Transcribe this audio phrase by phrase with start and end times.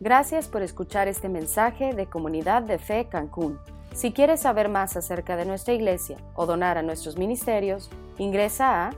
[0.00, 3.58] Gracias por escuchar este mensaje de Comunidad de Fe Cancún.
[3.92, 8.92] Si quieres saber más acerca de nuestra iglesia o donar a nuestros ministerios, ingresa a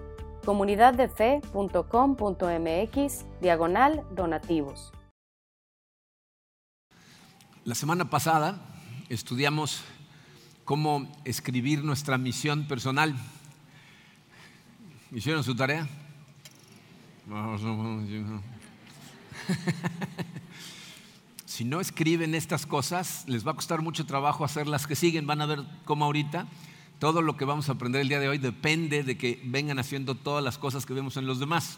[0.45, 4.93] comunidaddefe.com.mx diagonal donativos.
[7.65, 8.61] La semana pasada
[9.09, 9.83] estudiamos
[10.67, 13.17] cómo escribir nuestra misión personal.
[15.13, 15.89] ¿Hicieron su tarea?
[21.61, 25.27] si no escriben estas cosas, les va a costar mucho trabajo hacer las que siguen.
[25.27, 26.49] Van a ver cómo ahorita
[26.99, 30.15] todo lo que vamos a aprender el día de hoy depende de que vengan haciendo
[30.15, 31.77] todas las cosas que vemos en los demás.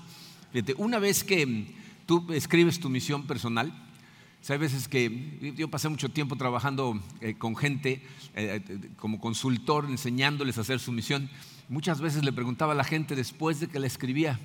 [0.53, 1.75] Fíjate, una vez que
[2.07, 3.73] tú escribes tu misión personal,
[4.49, 9.87] hay veces que yo pasé mucho tiempo trabajando eh, con gente eh, eh, como consultor,
[9.87, 11.29] enseñándoles a hacer su misión.
[11.69, 14.39] Muchas veces le preguntaba a la gente después de que la escribía,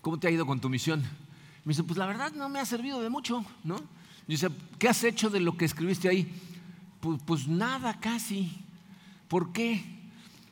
[0.00, 1.00] ¿cómo te ha ido con tu misión?
[1.64, 3.98] Me dice, pues la verdad no me ha servido de mucho, ¿no?
[4.30, 4.48] Dice,
[4.78, 6.32] ¿qué has hecho de lo que escribiste ahí?
[7.00, 8.52] Pues, pues nada, casi.
[9.26, 9.82] ¿Por qué?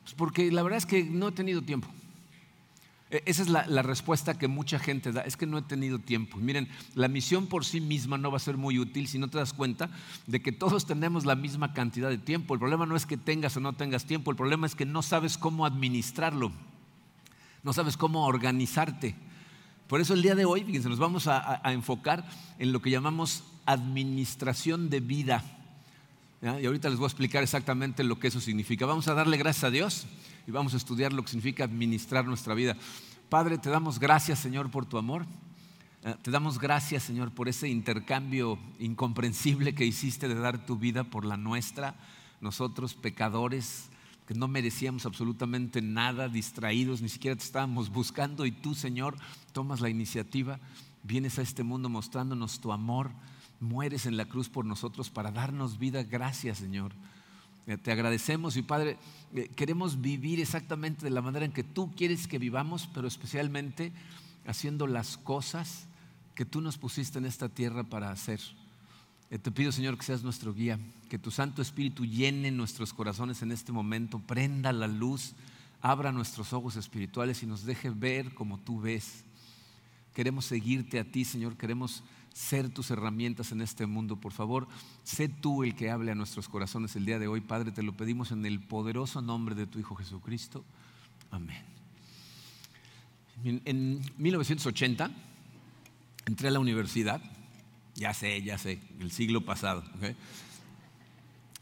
[0.02, 1.86] Pues porque la verdad es que no he tenido tiempo.
[3.12, 6.38] E, esa es la, respuesta que mucha gente da, es que no he tenido tiempo.
[6.38, 9.38] Miren, la misión por sí misma no va a ser muy útil si no te
[9.38, 9.90] das cuenta
[10.26, 12.54] de que todos tenemos la misma cantidad de tiempo.
[12.54, 15.02] El problema no es que tengas o no tengas tiempo, el problema es que no
[15.02, 16.50] sabes cómo administrarlo,
[17.62, 19.14] no sabes cómo organizarte.
[19.86, 23.44] Por eso el día de hoy, fíjense, nos vamos a enfocar en lo que llamamos
[23.68, 25.44] administración de vida.
[26.40, 28.86] Y ahorita les voy a explicar exactamente lo que eso significa.
[28.86, 30.06] Vamos a darle gracias a Dios
[30.46, 32.76] y vamos a estudiar lo que significa administrar nuestra vida.
[33.28, 35.26] Padre, te damos gracias, Señor, por tu amor.
[36.22, 41.26] Te damos gracias, Señor, por ese intercambio incomprensible que hiciste de dar tu vida por
[41.26, 41.94] la nuestra.
[42.40, 43.90] Nosotros, pecadores,
[44.26, 49.16] que no merecíamos absolutamente nada, distraídos, ni siquiera te estábamos buscando y tú, Señor,
[49.52, 50.60] tomas la iniciativa,
[51.02, 53.10] vienes a este mundo mostrándonos tu amor
[53.60, 56.02] mueres en la cruz por nosotros para darnos vida.
[56.02, 56.92] Gracias, Señor.
[57.66, 58.96] Eh, te agradecemos y Padre,
[59.34, 63.92] eh, queremos vivir exactamente de la manera en que tú quieres que vivamos, pero especialmente
[64.46, 65.86] haciendo las cosas
[66.34, 68.40] que tú nos pusiste en esta tierra para hacer.
[69.30, 70.78] Eh, te pido, Señor, que seas nuestro guía,
[71.10, 75.34] que tu Santo Espíritu llene nuestros corazones en este momento, prenda la luz,
[75.82, 79.24] abra nuestros ojos espirituales y nos deje ver como tú ves.
[80.14, 82.02] Queremos seguirte a ti, Señor, queremos
[82.38, 84.14] ser tus herramientas en este mundo.
[84.14, 84.68] Por favor,
[85.02, 87.40] sé tú el que hable a nuestros corazones el día de hoy.
[87.40, 90.64] Padre, te lo pedimos en el poderoso nombre de tu Hijo Jesucristo.
[91.32, 91.64] Amén.
[93.44, 95.10] En 1980
[96.26, 97.20] entré a la universidad,
[97.96, 99.82] ya sé, ya sé, el siglo pasado.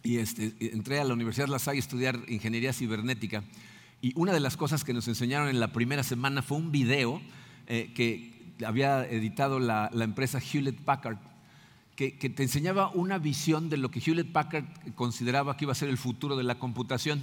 [0.02, 3.42] Y este, entré a la Universidad La Salle a estudiar ingeniería cibernética.
[4.02, 7.22] Y una de las cosas que nos enseñaron en la primera semana fue un video
[7.66, 11.18] eh, que, había editado la, empresa Hewlett Packard,
[11.94, 15.88] que, te enseñaba una visión de lo que Hewlett Packard consideraba que iba a ser
[15.88, 17.22] el futuro de la computación.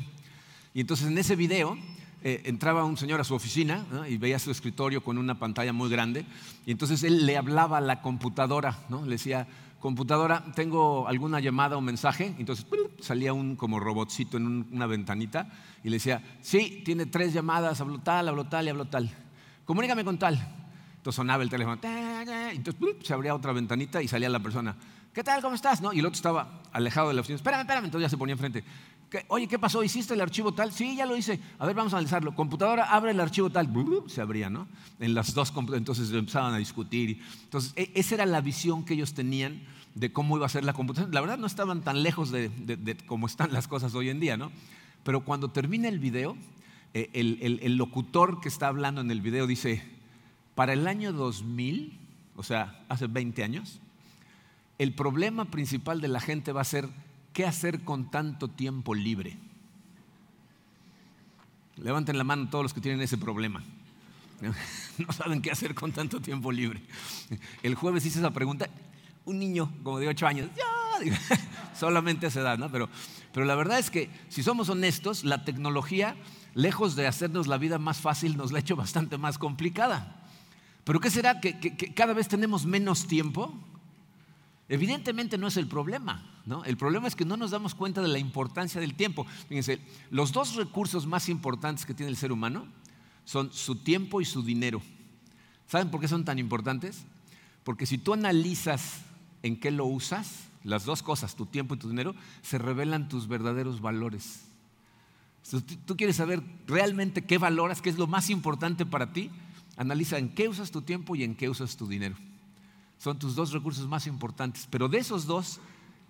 [0.74, 1.78] Y entonces en ese video
[2.24, 5.90] eh, entraba un señor a su oficina y veía su escritorio con una pantalla muy
[5.90, 6.26] grande,
[6.66, 9.06] y entonces él le hablaba a la computadora, ¿no?
[9.06, 9.48] le decía,
[9.84, 12.66] computadora, tengo alguna llamada o mensaje, entonces
[13.02, 15.52] salía un como robotcito en una ventanita
[15.84, 19.12] y le decía, sí, tiene tres llamadas, hablo tal, hablo tal y hablo tal.
[19.66, 20.63] Comunícame con tal.
[21.04, 24.74] Entonces sonaba el teléfono, entonces se abría otra ventanita y salía la persona.
[25.14, 25.42] ¿Qué tal?
[25.42, 25.82] ¿Cómo estás?
[25.82, 25.92] ¿No?
[25.92, 27.36] Y el otro estaba alejado de la oficina.
[27.36, 27.84] Espérame, espérame.
[27.84, 28.64] Entonces ya se ponía enfrente.
[29.28, 29.84] Oye, ¿qué pasó?
[29.84, 30.72] ¿Hiciste el archivo tal?
[30.72, 31.42] Sí, ya lo hice.
[31.60, 32.34] A ver, vamos a analizarlo.
[32.36, 33.70] Computadora, abre el archivo tal.
[34.08, 34.66] Se abría, ¿no?
[34.98, 37.22] En las dos Entonces empezaban a discutir.
[37.44, 39.62] Entonces, e, esa era la visión que ellos tenían
[39.96, 41.14] de cómo iba a ser la computación.
[41.14, 42.50] La verdad, no estaban tan lejos de,
[43.08, 44.54] cómo están las cosas hoy en día, ¿no?
[45.04, 46.38] Pero cuando termina el video,
[46.94, 49.84] eh, el locutor que está hablando en el video dice,
[50.56, 51.98] para el año 2000,
[52.36, 53.80] o sea, hace 20 años,
[54.78, 56.90] el problema principal de la gente va a ser
[57.34, 59.38] qué hacer con tanto tiempo libre.
[61.78, 63.64] Levanten la mano todos los que tienen ese problema.
[65.00, 66.80] No saben qué hacer con tanto tiempo libre.
[67.64, 68.70] El jueves hice esa pregunta,
[69.26, 70.50] un niño como de 8 años,
[71.76, 72.70] solamente a esa edad, ¿no?
[72.70, 72.90] Pero,
[73.34, 76.16] pero la verdad es que si somos honestos, la tecnología,
[76.54, 80.23] lejos de hacernos la vida más fácil, nos la ha hecho bastante más complicada.
[80.84, 81.40] ¿Pero qué será?
[81.40, 83.54] ¿Que, cada vez tenemos menos tiempo?
[84.70, 86.64] Evidentemente no es el problema, ¿no?
[86.66, 89.26] El problema es que no nos damos cuenta de la importancia del tiempo.
[89.48, 92.68] Fíjense, los dos recursos más importantes que tiene el ser humano
[93.26, 94.82] son su tiempo y su dinero.
[95.68, 97.06] ¿Saben por qué son tan importantes?
[97.64, 99.02] Porque si tú analizas
[99.42, 103.28] en qué lo usas, las dos cosas, tu tiempo y tu dinero, se revelan tus
[103.28, 104.46] verdaderos valores.
[105.44, 109.30] Si tú quieres saber realmente qué valoras, qué es lo más importante para ti,
[109.76, 112.16] Analiza en qué usas tu tiempo y en qué usas tu dinero.
[113.00, 114.68] son tus dos recursos más importantes.
[114.70, 115.60] Pero de esos dos,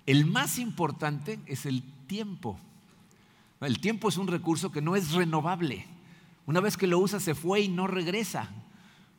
[0.05, 2.59] el más importante es el tiempo.
[3.61, 5.87] El tiempo es un recurso que no es renovable.
[6.45, 8.49] Una vez que lo usas se fue y no regresa.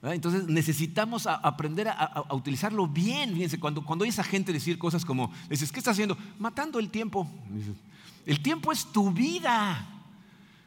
[0.02, 3.32] Entonces necesitamos aprender a, utilizarlo bien.
[3.32, 6.18] Fíjense, cuando, cuando oyes a gente decir cosas como, dices, ¿qué estás haciendo?
[6.38, 7.26] Matando el tiempo.
[8.26, 9.93] El tiempo es tu vida.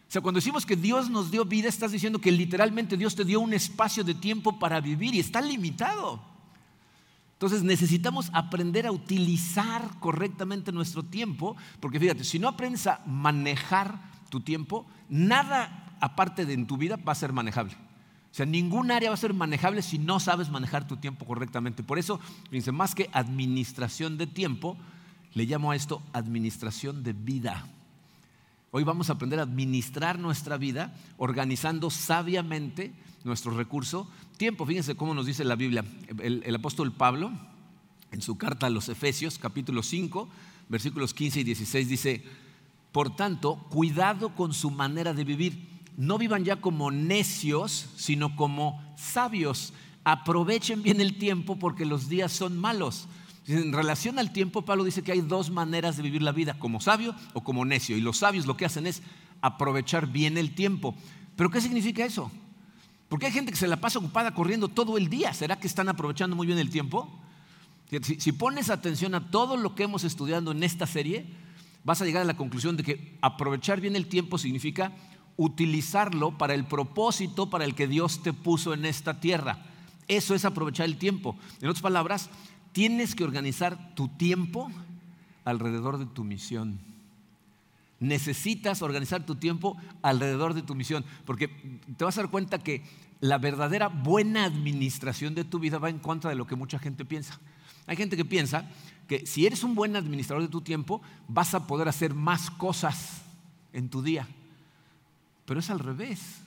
[0.08, 3.26] O sea, cuando decimos que Dios nos dio vida, estás diciendo que literalmente Dios te
[3.26, 6.22] dio un espacio de tiempo para vivir y está limitado.
[7.34, 14.00] Entonces necesitamos aprender a utilizar correctamente nuestro tiempo, porque fíjate, si no aprendes a manejar
[14.30, 17.74] tu tiempo, nada aparte de en tu vida va a ser manejable.
[18.32, 21.84] O sea, ningún área va a ser manejable si no sabes manejar tu tiempo correctamente.
[21.84, 22.20] Por eso,
[22.50, 24.78] fíjense, más que administración de tiempo,
[25.34, 27.68] le llamo a esto administración de vida.
[28.78, 32.94] Hoy vamos a aprender a administrar nuestra vida organizando sabiamente
[33.24, 34.08] nuestro recurso
[34.38, 34.68] tiempo.
[34.68, 35.84] Fíjense cómo nos dice la Biblia.
[36.22, 37.32] El, apóstol Pablo,
[38.12, 40.30] en su carta a los Efesios, capítulo 5,
[40.70, 42.24] versículos 15 y 16, dice,
[42.92, 45.82] por tanto, cuidado con su manera de vivir.
[45.98, 49.74] No vivan ya como necios, sino como sabios.
[50.04, 53.08] Aprovechen bien el tiempo porque los días son malos.
[53.48, 56.82] En relación al tiempo, Pablo dice que hay dos maneras de vivir la vida, como
[56.82, 57.96] sabio o como necio.
[57.96, 59.02] Y los sabios lo que hacen es
[59.42, 60.96] aprovechar bien el tiempo.
[61.36, 62.30] ¿Pero qué significa eso?
[63.08, 65.34] Porque hay gente que se la pasa ocupada corriendo todo el día.
[65.34, 67.10] ¿Será que están aprovechando muy bien el tiempo?
[68.02, 71.26] Si, pones atención a todo lo que hemos estudiado en esta serie,
[71.86, 74.92] vas a llegar a la conclusión de que aprovechar bien el tiempo significa
[75.38, 79.64] utilizarlo para el propósito para el que Dios te puso en esta tierra.
[80.10, 81.38] Eso es aprovechar el tiempo.
[81.62, 82.30] En otras palabras,
[82.78, 84.72] tienes que organizar tu tiempo
[85.46, 86.78] alrededor de tu misión.
[88.00, 91.48] Necesitas organizar tu tiempo alrededor de tu misión, porque
[91.98, 92.84] te vas a dar cuenta que
[93.20, 97.04] la verdadera buena administración de tu vida va en contra de lo que mucha gente
[97.04, 97.40] piensa.
[97.88, 98.70] Hay gente que piensa
[99.08, 103.24] que si eres un buen administrador de tu tiempo, vas a poder hacer más cosas
[103.74, 104.28] en tu día.
[105.48, 106.44] Pero es al revés.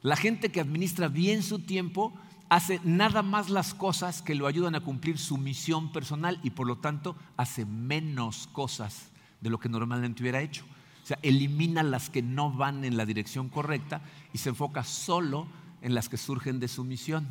[0.00, 2.14] La gente que administra bien su tiempo
[2.48, 6.66] hace nada más las cosas que lo ayudan a cumplir su misión personal y por
[6.66, 9.08] lo tanto hace menos cosas
[9.40, 10.64] de lo que normalmente hubiera hecho.
[11.02, 14.00] O sea, elimina las que no van en la dirección correcta
[14.32, 15.46] y se enfoca solo
[15.82, 17.26] en las que surgen de su misión.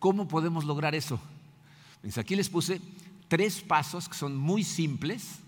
[0.00, 1.20] ¿Cómo podemos lograr eso?
[2.02, 2.80] Pues aquí les puse
[3.28, 5.40] tres pasos que son muy simples,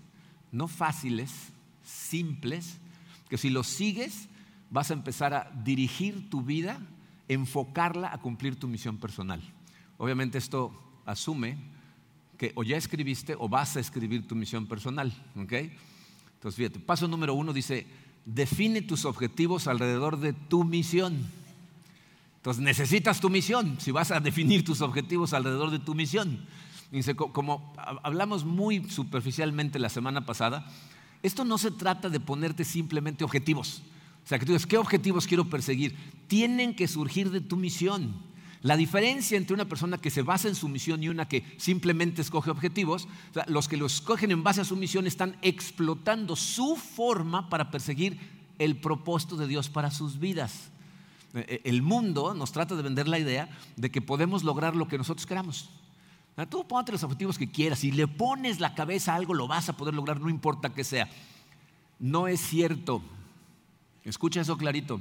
[0.51, 1.31] no fáciles,
[1.83, 2.77] simples,
[3.29, 4.29] que si los sigues
[4.69, 6.79] vas a empezar a dirigir tu vida,
[7.29, 9.41] enfocarla a cumplir tu misión personal.
[9.97, 10.73] Obviamente esto
[11.05, 11.57] asume
[12.37, 15.13] que o ya escribiste o vas a escribir tu misión personal.
[15.37, 15.71] ¿okay?
[16.33, 17.85] Entonces, fíjate, paso número uno dice,
[18.25, 21.17] define tus objetivos alrededor de tu misión.
[22.37, 26.45] Entonces, necesitas tu misión si vas a definir tus objetivos alrededor de tu misión.
[26.91, 30.65] Dice, como hablamos muy superficialmente la semana pasada,
[31.21, 33.83] esto no se trata de ponerte simplemente objetivos.
[34.29, 35.95] O sea, que tú dices, ¿qué objetivos quiero perseguir?
[36.27, 38.13] Tienen que surgir de tu misión.
[38.61, 42.21] La diferencia entre una persona que se basa en su misión y una que simplemente
[42.21, 43.07] escoge objetivos,
[43.47, 48.19] los que lo escogen en base a su misión están explotando su forma para perseguir
[48.59, 50.69] el propósito de Dios para sus vidas.
[51.33, 54.87] Eh, eh, el mundo nos trata de vender la idea de que podemos lograr lo
[54.87, 55.71] que nosotros queramos.
[56.51, 59.69] Tú ponte los objetivos que quieras, si le pones la cabeza a algo lo vas
[59.69, 61.09] a poder lograr, no importa que sea.
[61.97, 63.01] No es cierto.
[64.09, 64.99] Escucha eso clarito.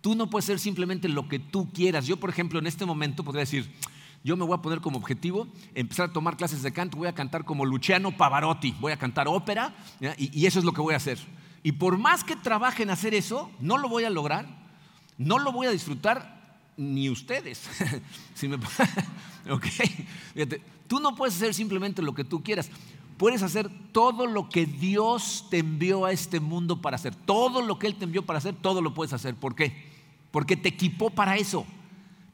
[0.00, 2.06] Tú no puedes ser simplemente lo que tú quieras.
[2.06, 3.70] Yo, por ejemplo, en este momento podría decir,
[4.24, 7.14] yo me voy a poner como objetivo empezar a tomar clases de canto, voy a
[7.14, 9.74] cantar como Luciano Pavarotti, voy a cantar ópera
[10.16, 11.18] y, eso es lo que voy a hacer.
[11.62, 14.46] Y por más que trabaje en hacer eso, no lo voy a lograr,
[15.18, 17.68] no lo voy a disfrutar ni ustedes.
[20.88, 22.70] tú no puedes hacer simplemente lo que tú quieras.
[23.18, 27.14] Puedes hacer todo lo que Dios te envió a este mundo para hacer.
[27.14, 29.34] Todo lo que Él te envió para hacer, todo lo puedes hacer.
[29.34, 29.88] ¿Por qué?
[30.30, 31.66] porque te equipó para eso.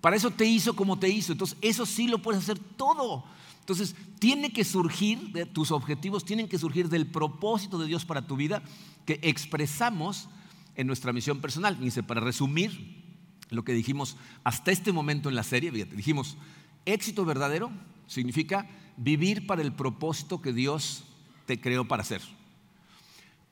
[0.00, 1.32] Para eso te hizo como te hizo.
[1.32, 3.24] Entonces, eso sí lo puedes hacer todo.
[3.60, 8.26] Entonces, tiene que surgir, de tus objetivos tienen que surgir del propósito de Dios para
[8.26, 8.62] tu vida
[9.06, 10.28] que expresamos
[10.76, 11.78] en nuestra misión personal.
[11.80, 13.02] Dice, para resumir
[13.50, 16.36] lo que dijimos hasta este momento en la serie, dijimos,
[16.84, 17.70] éxito verdadero
[18.06, 21.04] significa vivir para el propósito que Dios
[21.46, 22.22] te creó para hacer.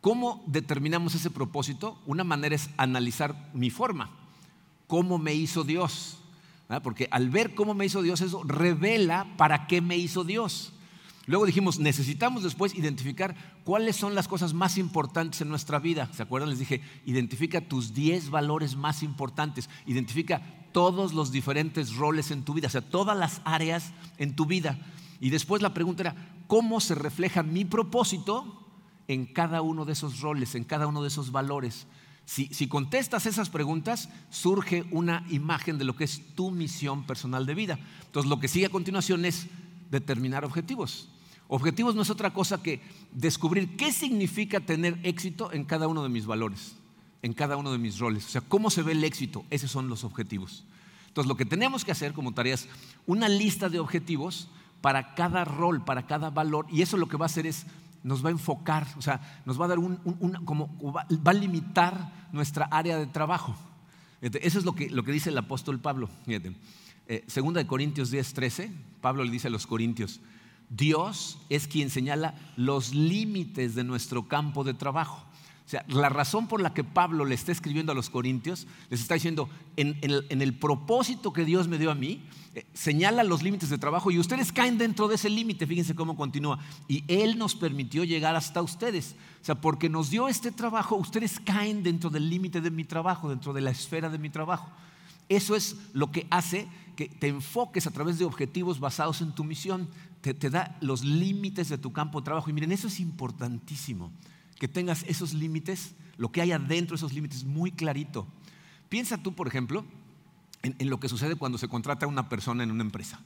[0.00, 1.98] ¿Cómo determinamos ese propósito?
[2.06, 4.10] Una manera es analizar mi forma
[4.92, 6.18] cómo me hizo Dios.
[6.82, 10.74] Porque al ver cómo me hizo Dios, eso revela para qué me hizo Dios.
[11.24, 13.34] Luego dijimos, necesitamos después identificar
[13.64, 16.10] cuáles son las cosas más importantes en nuestra vida.
[16.12, 16.50] ¿Se acuerdan?
[16.50, 22.52] Les dije, identifica tus 10 valores más importantes, identifica todos los diferentes roles en tu
[22.52, 24.78] vida, o sea, todas las áreas en tu vida.
[25.22, 26.16] Y después la pregunta era,
[26.48, 28.58] ¿cómo se refleja mi propósito
[29.06, 31.86] en cada uno de esos roles, en cada uno de esos valores?
[32.24, 37.46] Si, si, contestas esas preguntas, surge una imagen de lo que es tu misión personal
[37.46, 37.78] de vida.
[38.04, 39.46] Entonces, lo que sigue a continuación es
[39.92, 41.08] determinar objetivos.
[41.46, 42.80] Objetivos no es otra cosa que
[43.12, 46.74] descubrir qué significa tener éxito en cada uno de mis valores,
[47.22, 48.26] en cada uno de mis roles.
[48.26, 49.44] O sea, cómo se ve el éxito.
[49.50, 50.64] Esos son los objetivos.
[51.06, 52.66] Entonces, lo que tenemos que hacer como tareas,
[53.06, 54.48] una lista de objetivos
[54.82, 57.66] para cada rol, para cada valor, y eso lo que va a hacer es
[58.02, 59.96] nos va a enfocar, o sea, nos va a dar un,
[60.44, 63.54] como va, a limitar nuestra área de trabajo.
[64.20, 66.08] Eso es lo que, lo que dice el apóstol Pablo.
[66.26, 70.20] Eh, segunda de Corintios 10, 13, Pablo le dice a los corintios,
[70.68, 75.24] Dios es quien señala los límites de nuestro campo de trabajo.
[75.64, 79.00] O sea, la razón por la que Pablo le está escribiendo a los corintios, les
[79.00, 82.22] está diciendo, en, el, propósito que Dios me dio a mí,
[82.54, 86.16] eh, señala los límites de trabajo y ustedes caen dentro de ese límite, fíjense cómo
[86.16, 86.58] continúa.
[86.88, 89.14] Y Él nos permitió llegar hasta ustedes.
[89.40, 93.30] O sea, porque nos dio este trabajo, ustedes caen dentro del límite de mi trabajo,
[93.30, 94.68] dentro de la esfera de mi trabajo.
[95.28, 99.44] Eso es lo que hace que te enfoques a través de objetivos basados en tu
[99.44, 99.88] misión
[100.22, 102.48] te, da los límites de tu campo de trabajo.
[102.48, 104.12] Y miren, eso es importantísimo,
[104.58, 108.26] que tengas esos límites, lo que hay adentro de esos límites muy clarito.
[108.88, 109.84] Piensa tú, por ejemplo,
[110.62, 113.20] en, lo que sucede cuando se contrata a una persona en una empresa.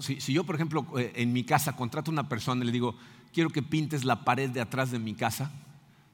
[0.00, 2.96] Si, yo, por ejemplo, eh, en mi casa contrato a una persona y le digo,
[3.32, 5.50] quiero que pintes la pared de atrás de mi casa,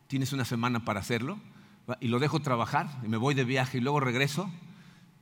[0.07, 1.39] tienes una semana para hacerlo,
[2.01, 4.51] y lo dejo trabajar, y me voy de viaje y luego regreso,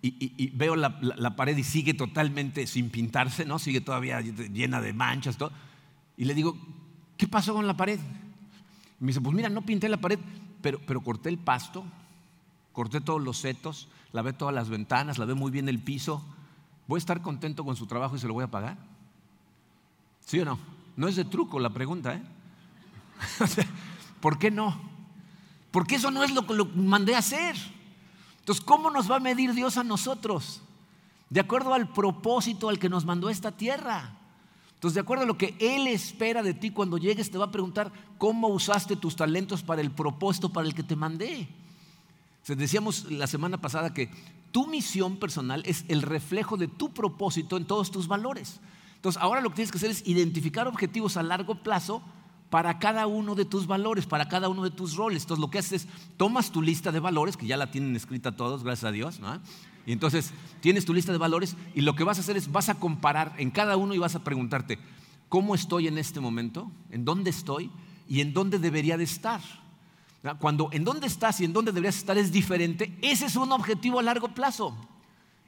[0.06, 3.58] y, veo la, pared y sigue totalmente sin pintarse, ¿no?
[3.58, 5.50] Sigue todavía llena de manchas, todo.
[6.18, 6.58] Y le digo,
[7.16, 7.98] ¿qué pasó con la pared?
[9.00, 10.18] Me dice, pues mira, no pinté la pared,
[10.62, 11.84] pero, pero corté el pasto,
[12.72, 16.24] corté todos los setos, lavé todas las ventanas, lavé muy bien el piso.
[16.86, 18.76] ¿Voy a estar contento con su trabajo y se lo voy a pagar?
[20.20, 20.58] ¿Sí o no?
[20.96, 22.22] No es de truco la pregunta, ¿eh?
[24.20, 24.78] ¿Por qué no?
[25.70, 27.56] Porque eso no es lo que lo mandé a hacer.
[28.38, 30.62] Entonces, ¿cómo nos va a medir Dios a nosotros?
[31.30, 34.18] De acuerdo al propósito al que nos mandó esta tierra.
[34.84, 37.50] Entonces, de acuerdo a lo que Él espera de ti cuando llegues, te va a
[37.50, 41.48] preguntar cómo usaste tus talentos para el propósito para el que te mandé.
[42.46, 44.10] decíamos la semana pasada que
[44.52, 48.60] tu misión personal es el reflejo de tu propósito en todos tus valores.
[48.96, 52.02] Entonces, ahora lo que tienes que hacer es identificar objetivos a largo plazo
[52.50, 55.22] para cada uno de tus valores, para cada uno de tus roles.
[55.22, 55.88] Entonces lo que haces es,
[56.18, 59.40] tomas tu lista de valores, que ya la tienen escrita todos, gracias a Dios, ¿no?
[59.86, 62.68] Y entonces tienes tu lista de valores y lo que vas a hacer es, vas
[62.68, 64.78] a comparar en cada uno y vas a preguntarte,
[65.28, 66.70] ¿cómo estoy en este momento?
[66.90, 67.70] ¿En dónde estoy?
[68.08, 69.40] ¿Y en dónde debería de estar?
[70.38, 73.98] Cuando en dónde estás y en dónde deberías estar es diferente, ese es un objetivo
[73.98, 74.74] a largo plazo.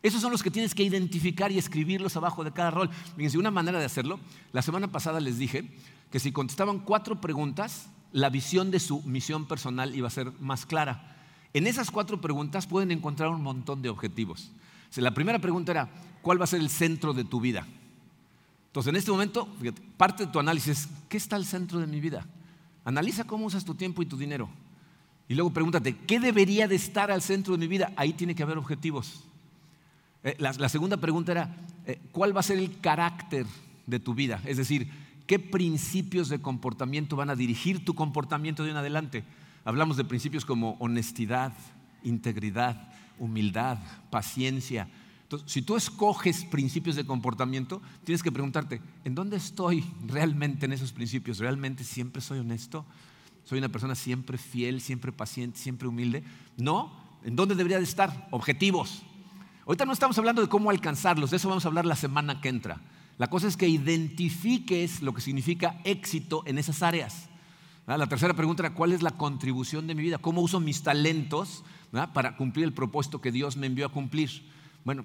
[0.03, 2.91] Esos son los que tienes que identificar y escribirlos abajo de cada rol.
[3.17, 4.21] Fíjense, una manera de hacerlo,
[4.53, 5.71] la semana pasada les dije
[6.11, 10.67] que si contestaban cuatro preguntas, la visión de su misión personal iba a ser más
[10.67, 11.16] clara.
[11.57, 14.51] En esas cuatro preguntas pueden encontrar un montón de objetivos.
[14.95, 15.89] la primera pregunta era,
[16.21, 17.67] ¿cuál va a ser el centro de tu vida?
[18.67, 19.49] Entonces, en este momento,
[19.97, 22.27] parte de tu análisis, ¿qué está al centro de mi vida?
[22.85, 24.51] Analiza cómo usas tu tiempo y tu dinero.
[25.31, 27.91] Y luego pregúntate, ¿qué debería de estar al centro de mi vida?
[27.97, 29.25] Ahí tiene que haber objetivos.
[30.25, 33.47] Eh, la, segunda pregunta era, eh, ¿cuál va a ser el carácter
[33.87, 34.43] de tu vida?
[34.45, 34.91] Es decir,
[35.27, 39.25] ¿Qué principios de comportamiento van a dirigir tu comportamiento de en adelante?
[39.67, 41.53] Hablamos de principios como honestidad,
[42.05, 43.79] integridad, humildad,
[44.11, 44.89] paciencia.
[45.25, 50.73] Entonces, si tú escoges principios de comportamiento, tienes que preguntarte, ¿en dónde estoy realmente en
[50.73, 51.39] esos principios?
[51.39, 52.87] ¿Realmente siempre soy honesto?
[53.43, 56.23] ¿Soy una persona siempre fiel, siempre paciente, siempre humilde?
[56.57, 56.93] No,
[57.25, 58.29] ¿en dónde debería de estar?
[58.31, 59.03] Objetivos.
[59.67, 62.51] Ahorita no estamos hablando de cómo alcanzarlos, de eso vamos a hablar la semana que
[62.51, 62.81] entra.
[63.19, 67.31] La cosa es que identifiques lo que significa éxito en esas áreas.
[67.87, 70.19] La tercera pregunta era, ¿cuál es la contribución de mi vida?
[70.19, 71.63] ¿Cómo uso mis talentos
[72.13, 74.43] para cumplir el propósito que Dios me envió a cumplir?
[74.85, 75.05] Bueno,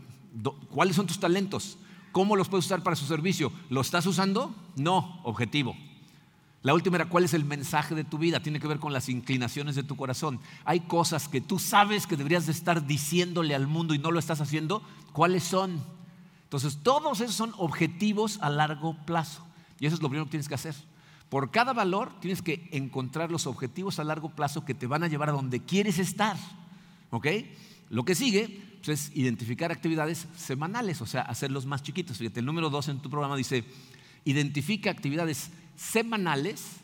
[0.71, 1.77] ¿cuáles son tus talentos?
[2.11, 3.51] ¿Cómo los puedes usar para su servicio?
[3.69, 4.55] ¿Lo estás usando?
[4.75, 5.75] No, objetivo.
[6.63, 8.41] La última era, ¿cuál es el mensaje de tu vida?
[8.41, 10.39] Tiene que ver con las inclinaciones de tu corazón.
[10.65, 14.19] Hay cosas que tú sabes que deberías de estar diciéndole al mundo y no lo
[14.19, 14.83] estás haciendo.
[15.13, 15.81] ¿Cuáles son?
[16.43, 19.45] Entonces, todos esos son objetivos a largo plazo.
[19.79, 20.75] Y eso es lo primero que tienes que hacer.
[21.31, 25.07] Por cada valor tienes que encontrar los objetivos a largo plazo que te van a
[25.07, 26.35] llevar a donde quieres estar.
[27.09, 27.25] ¿Ok?
[27.89, 32.17] Lo que sigue pues, es identificar actividades semanales, o sea, hacerlos más chiquitos.
[32.17, 33.63] Fíjate, el número dos en tu programa dice,
[34.25, 36.81] Identifica actividades semanales,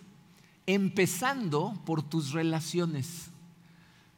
[0.66, 3.28] empezando por tus relaciones.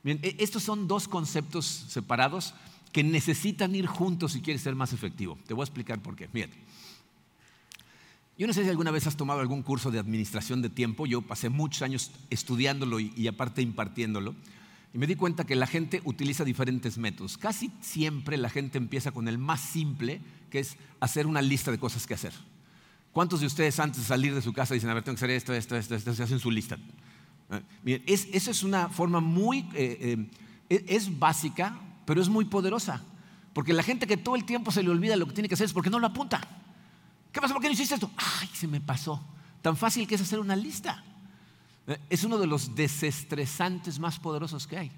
[0.04, 2.54] Bien, e, estos son dos conceptos separados
[2.92, 5.40] que necesitan ir juntos si quieres ser más efectivo.
[5.48, 6.28] Te voy a explicar por qué.
[6.28, 6.56] Fíjate.
[8.40, 11.06] Yo no sé si alguna vez has tomado algún curso de administración de tiempo.
[11.06, 14.34] Yo pasé muchos años estudiándolo y, aparte impartiéndolo.
[14.94, 17.38] Y me di cuenta que la gente utiliza diferentes métodos.
[17.38, 21.80] Casi siempre la gente empieza con el más simple, que es hacer una lista de
[21.80, 22.32] cosas que hacer.
[23.12, 25.32] ¿Cuántos de ustedes antes de salir de su casa dicen, a ver, tengo que hacer
[25.32, 26.78] esto, esto, esto, esto, se hacen su lista?
[27.84, 30.30] Miren, es, eso es una forma muy, eh,
[30.70, 33.04] eh, es básica, pero es muy poderosa.
[33.52, 35.66] Porque la gente que todo el tiempo se le olvida lo que tiene que hacer
[35.66, 36.69] es porque no lo apunta.
[37.32, 37.54] ¿Qué pasa?
[37.54, 38.12] ¿Por qué no hiciste esto?
[38.18, 39.22] Ay, se me pasó.
[39.62, 41.04] Tan fácil que es hacer una lista.
[41.88, 44.92] Eh, es uno de los desestresantes más poderosos que hay.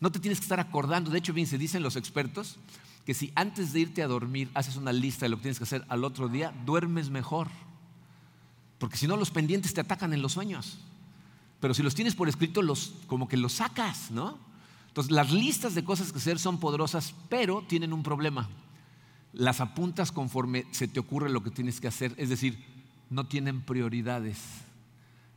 [0.00, 1.10] No te tienes que estar acordando.
[1.10, 2.56] De hecho, bien, se dicen los expertos
[3.04, 5.64] que si antes de irte a dormir haces una lista de lo que tienes que
[5.64, 7.48] hacer al otro día, duermes mejor.
[8.78, 10.78] Porque si no, los pendientes te atacan en los sueños.
[11.60, 14.38] Pero si los tienes por escrito, los, como que los sacas, ¿no?
[14.88, 18.48] Entonces, las listas de cosas que hacer son poderosas, pero tienen un problema.
[19.32, 22.64] Las apuntas conforme se te ocurre lo que tienes que hacer, es decir,
[23.10, 24.38] no tienen prioridades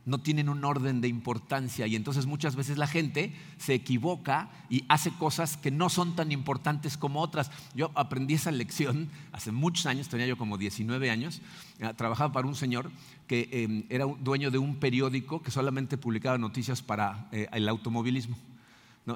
[0.04, 4.84] no tienen un orden de importancia y entonces muchas veces la gente se equivoca y
[4.88, 7.50] hace cosas que no son tan importantes como otras.
[7.74, 11.40] Yo aprendí esa lección hace muchos años, tenía yo como 19 años,
[11.78, 12.90] eh, trabajaba para un señor
[13.26, 18.36] que eh, era dueño de un periódico que solamente publicaba noticias para eh, el automovilismo.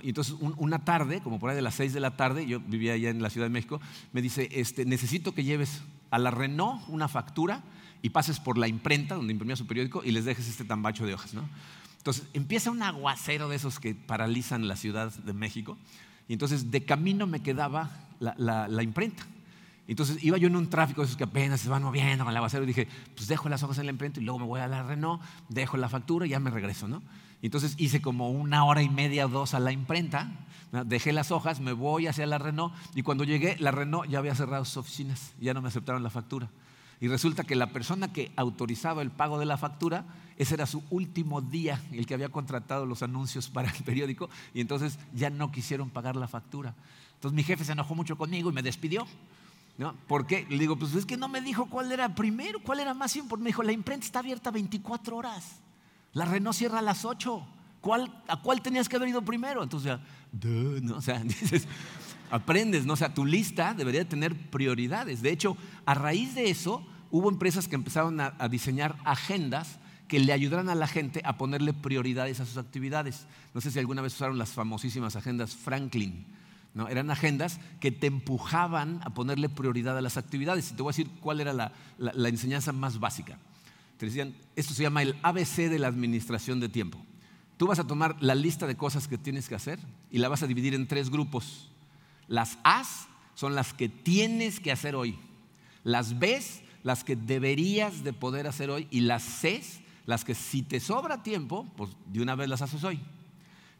[0.02, 2.95] Y entonces una tarde, como por ahí de las 6 de la tarde, yo vivía
[2.95, 3.81] allá en la Ciudad de México,
[4.12, 7.62] me dice, este, necesito que lleves a la Renault una factura
[8.02, 11.14] y pases por la imprenta donde imprimía su periódico y les dejes este tambacho de
[11.14, 11.35] hojas.
[11.35, 11.49] ¿no?
[11.99, 15.78] Entonces empieza un aguacero de esos que paralizan la Ciudad de México
[16.28, 19.25] y entonces de camino me quedaba la, imprenta.
[19.88, 22.37] Entonces iba yo en un tráfico de esos que apenas se van moviendo con el
[22.37, 24.66] aguacero y dije, pues dejo las hojas en la imprenta y luego me voy a
[24.66, 26.88] la Renault, dejo la factura y ya me regreso.
[26.88, 27.02] ¿no?
[27.43, 30.33] Entonces hice como una hora y media o dos a la imprenta,
[30.85, 34.35] dejé las hojas, me voy hacia la Renault y cuando llegué la Renault ya había
[34.35, 36.49] cerrado sus oficinas, ya no me aceptaron la factura.
[37.00, 40.05] Y resulta que la persona que autorizaba el pago de la factura,
[40.38, 44.61] ese era su último día, el que había contratado los anuncios para el periódico, y
[44.61, 46.75] entonces ya no quisieron pagar la factura.
[47.15, 49.06] Entonces mi jefe se enojó mucho conmigo y me despidió.
[49.78, 49.95] ¿no?
[50.08, 50.47] ¿Por qué?
[50.49, 53.45] Le digo, pues es que no me dijo cuál era primero, cuál era más importante.
[53.45, 55.61] Me dijo, la imprenta está abierta 24 horas,
[56.17, 57.47] la Renault cierra a las 8.
[57.83, 59.63] ¿Cuál, ¿A cuál tenías que haber ido primero?
[59.63, 59.99] Entonces,
[60.81, 60.97] ¿no?
[60.97, 61.69] o sea, dices,
[62.31, 62.95] aprendes, ¿no?
[62.95, 65.21] O sea, tu lista debería tener prioridades.
[65.21, 70.33] De hecho, a raíz de eso, hubo empresas que empezaron a, diseñar agendas que le
[70.33, 73.26] ayudaran a la gente a ponerle prioridades a sus actividades.
[73.52, 76.25] No sé si alguna vez usaron las famosísimas agendas Franklin.
[76.89, 80.71] Eran agendas que te empujaban a ponerle prioridad a las actividades.
[80.71, 83.39] Y te voy a decir cuál era la enseñanza más básica.
[83.99, 87.04] Te decían, esto se llama el ABC de la administración de tiempo.
[87.56, 89.78] Tú vas a tomar la lista de cosas que tienes que hacer
[90.11, 91.71] y la vas a dividir en tres grupos.
[92.28, 95.19] Las A's son las que tienes que hacer hoy.
[95.82, 98.87] Las B's, las que deberías de poder hacer hoy.
[98.91, 102.85] Y las C's, las que si te sobra tiempo, pues de una vez las haces
[102.85, 103.00] hoy.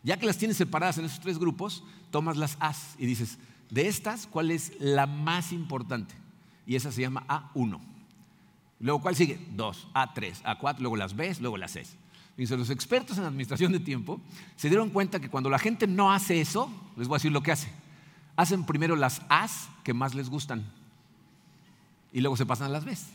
[0.03, 3.39] Ya que las tienes separadas en esos tres grupos, tomas las A's y dices,
[3.71, 6.15] de estas, ¿cuál es la más importante?
[6.67, 7.96] Y esa se llama A1.
[8.81, 9.39] Luego, ¿cuál sigue?
[9.55, 11.97] 2, A3, A4, luego las B's, luego las C's.
[12.37, 14.21] Dice, los expertos en administración de tiempo
[14.57, 17.43] se dieron cuenta que cuando la gente no hace eso, les voy a decir lo
[17.43, 17.71] que hace
[18.37, 20.65] hacen primero las As que más les gustan
[22.13, 23.07] y luego se pasan a las Bs.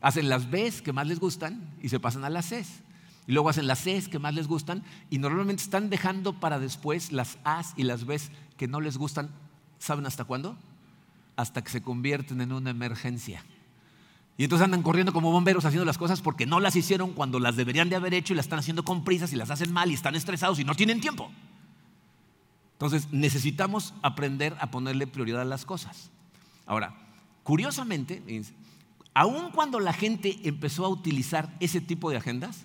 [0.00, 2.80] Hacen las Bs que más les gustan y se pasan a las Cs.
[3.26, 7.12] Y luego hacen las Cs que más les gustan y normalmente están dejando para después
[7.12, 9.30] las As y las Bs que no les gustan.
[9.78, 10.56] ¿Saben hasta cuándo?
[11.36, 13.44] Hasta que se convierten en una emergencia.
[14.40, 17.56] Y entonces andan corriendo como bomberos haciendo las cosas porque no las hicieron cuando las
[17.56, 19.94] deberían de haber hecho y las están haciendo con prisas y las hacen mal y
[19.94, 21.30] están estresados y no tienen tiempo.
[22.72, 26.10] Entonces necesitamos aprender a ponerle prioridad a las cosas.
[26.64, 26.96] Ahora,
[27.42, 28.22] curiosamente,
[29.12, 32.64] aun cuando la gente empezó a utilizar ese tipo de agendas,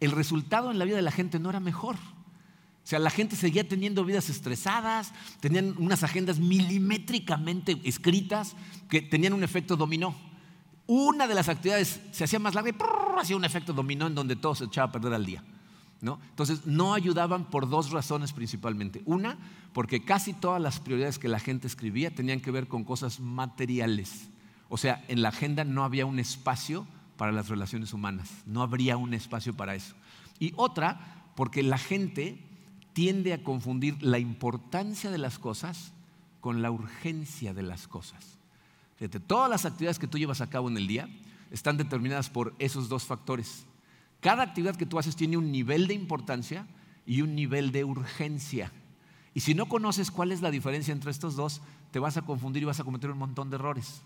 [0.00, 1.96] el resultado en la vida de la gente no era mejor.
[1.96, 8.56] O sea, la gente seguía teniendo vidas estresadas, tenían unas agendas milimétricamente escritas
[8.90, 10.33] que tenían un efecto dominó.
[10.86, 12.74] Una de las actividades se hacía más larga y
[13.20, 15.42] hacía un efecto dominó en donde todo se echaba a perder al día.
[16.12, 19.02] Entonces, no ayudaban por dos razones principalmente.
[19.06, 19.38] Una,
[19.72, 24.28] porque casi todas las prioridades que la gente escribía tenían que ver con cosas materiales.
[24.68, 28.96] O sea, en la agenda no había un espacio para las relaciones humanas, no habría
[28.96, 29.94] un espacio para eso.
[30.38, 32.38] Y otra, porque la gente
[32.92, 35.92] tiende a confundir la importancia de las cosas
[36.40, 38.38] con la urgencia de las cosas.
[39.08, 41.08] Todas las actividades que tú llevas a cabo en el día
[41.50, 43.66] están determinadas por esos dos factores.
[44.20, 46.66] Cada actividad que tú haces tiene un nivel de importancia
[47.06, 48.72] y un nivel de urgencia.
[49.34, 52.62] Y si no conoces cuál es la diferencia entre estos dos, te vas a confundir
[52.62, 54.02] y vas a cometer un montón de errores.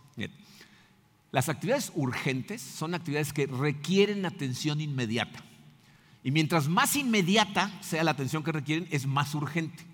[1.31, 5.45] Las actividades urgentes son actividades que requieren atención inmediata.
[6.25, 9.85] Y mientras más inmediata sea la atención que requieren, es más urgente.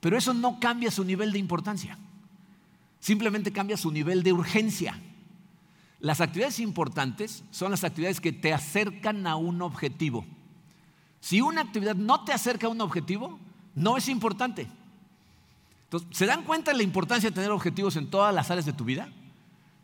[0.00, 1.98] Pero eso no cambia su nivel de importancia.
[3.00, 5.00] Simplemente cambia su nivel de urgencia.
[6.00, 10.24] Las actividades importantes son las actividades que te acercan a un objetivo.
[11.20, 13.38] Si una actividad no te acerca a un objetivo,
[13.74, 14.68] no es importante.
[15.84, 18.72] Entonces, ¿se dan cuenta de la importancia de tener objetivos en todas las áreas de
[18.72, 19.08] tu vida?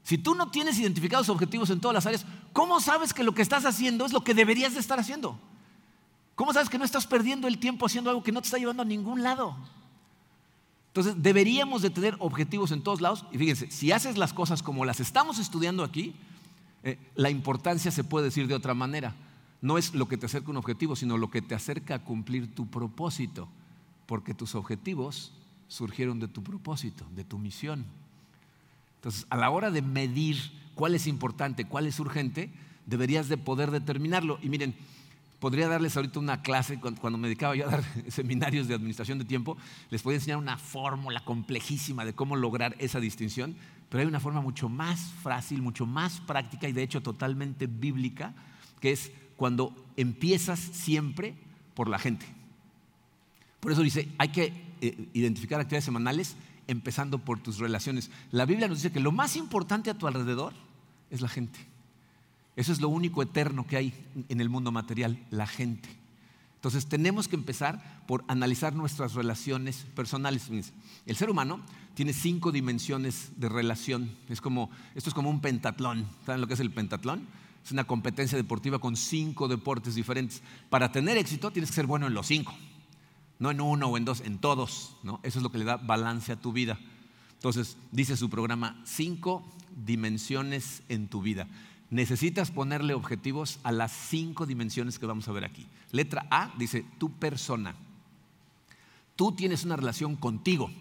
[0.02, 3.42] Si tú no tienes identificados objetivos en todas las áreas, ¿cómo sabes que lo que
[3.42, 5.40] estás haciendo es lo que deberías de estar haciendo?
[6.34, 8.82] ¿Cómo sabes que no estás perdiendo el tiempo haciendo algo que no te está llevando
[8.82, 9.56] a ningún lado?
[10.94, 13.24] Entonces, deberíamos de tener objetivos en todos lados.
[13.32, 16.14] Y fíjense, si haces las cosas como las estamos estudiando aquí,
[16.84, 19.12] eh, la importancia se puede decir de otra manera.
[19.60, 22.04] No es lo que te acerca a un objetivo, sino lo que te acerca a
[22.04, 23.48] cumplir tu propósito.
[24.06, 25.32] Porque tus objetivos
[25.66, 27.86] surgieron de tu propósito, de tu misión.
[28.98, 30.36] Entonces, a la hora de medir
[30.76, 32.52] cuál es importante, cuál es urgente,
[32.86, 34.38] deberías de poder determinarlo.
[34.42, 34.76] Y miren,
[35.38, 39.24] podría darles ahorita una clase, cuando me dedicaba yo a dar seminarios de administración de
[39.24, 39.56] tiempo,
[39.90, 43.56] les podía enseñar una fórmula complejísima de cómo lograr esa distinción,
[43.88, 48.34] pero hay una forma mucho más fácil, mucho más práctica y de hecho totalmente bíblica,
[48.80, 51.34] que es cuando empiezas siempre
[51.74, 52.26] por la gente.
[53.60, 58.10] Por eso dice, hay que eh, identificar actividades semanales empezando por tus relaciones.
[58.30, 60.52] La Biblia nos dice que lo más importante a tu alrededor
[61.10, 61.73] es la gente.
[62.56, 63.94] Eso es lo único eterno que hay
[64.28, 65.88] en el mundo material, la gente.
[66.56, 70.48] Entonces tenemos que empezar por analizar nuestras relaciones personales.
[71.04, 71.60] El ser humano
[71.94, 74.10] tiene cinco dimensiones de relación.
[74.28, 76.06] Es como, esto es como un pentatlón.
[76.24, 77.26] ¿Saben lo que es el pentatlón?
[77.64, 80.42] Es una competencia deportiva con cinco deportes diferentes.
[80.70, 82.54] Para tener éxito tienes que ser bueno en los cinco
[83.38, 84.96] no en uno o en dos, en todos.
[85.22, 86.78] Eso es lo que le da balance a tu vida.
[87.34, 89.44] Entonces, dice su programa, cinco
[89.84, 91.46] dimensiones en tu vida.
[91.94, 95.68] Necesitas ponerle objetivos a las cinco dimensiones que vamos a ver aquí.
[95.92, 97.76] Letra A dice, tu persona.
[99.14, 100.72] Tú tienes una relación contigo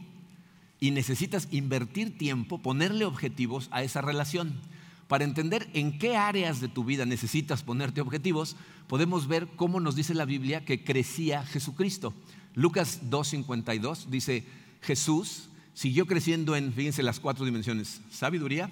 [0.80, 4.60] y necesitas invertir tiempo, ponerle objetivos a esa relación.
[5.08, 8.56] Para entender en qué áreas de tu vida necesitas ponerte objetivos,
[8.88, 12.15] podemos ver cómo nos dice la Biblia que crecía Jesucristo.
[12.56, 14.47] Lucas 2.52 dice,
[14.82, 18.71] Jesús siguió creciendo en, fíjense, las cuatro dimensiones, sabiduría,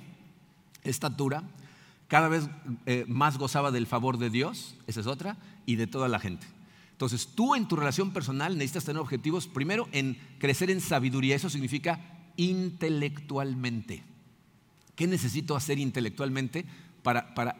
[0.83, 1.43] estatura,
[2.11, 2.49] cada vez
[2.87, 6.45] eh, más gozaba del favor de Dios, esa es otra, y de toda la gente.
[6.91, 11.49] Entonces, tú en tu relación personal necesitas tener objetivos, primero en crecer en sabiduría, eso
[11.49, 12.01] significa
[12.35, 14.03] intelectualmente.
[14.93, 16.65] ¿Qué necesito hacer intelectualmente
[17.01, 17.55] para, para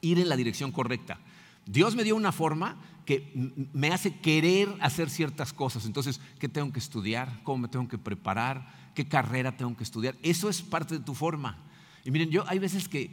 [0.00, 1.20] ir en la dirección correcta?
[1.64, 3.32] Dios me dio una forma que
[3.72, 5.86] me hace querer hacer ciertas cosas.
[5.86, 7.40] Entonces, ¿qué tengo que estudiar?
[7.44, 8.90] ¿Cómo me tengo que preparar?
[8.96, 10.16] ¿Qué carrera tengo que estudiar?
[10.24, 11.62] Eso es parte de tu forma.
[12.06, 13.12] Y miren, yo hay veces que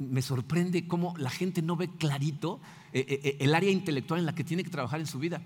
[0.00, 2.60] me sorprende cómo la gente no ve clarito
[2.92, 5.40] eh, eh, eh, el área intelectual en la que tiene que trabajar en su vida.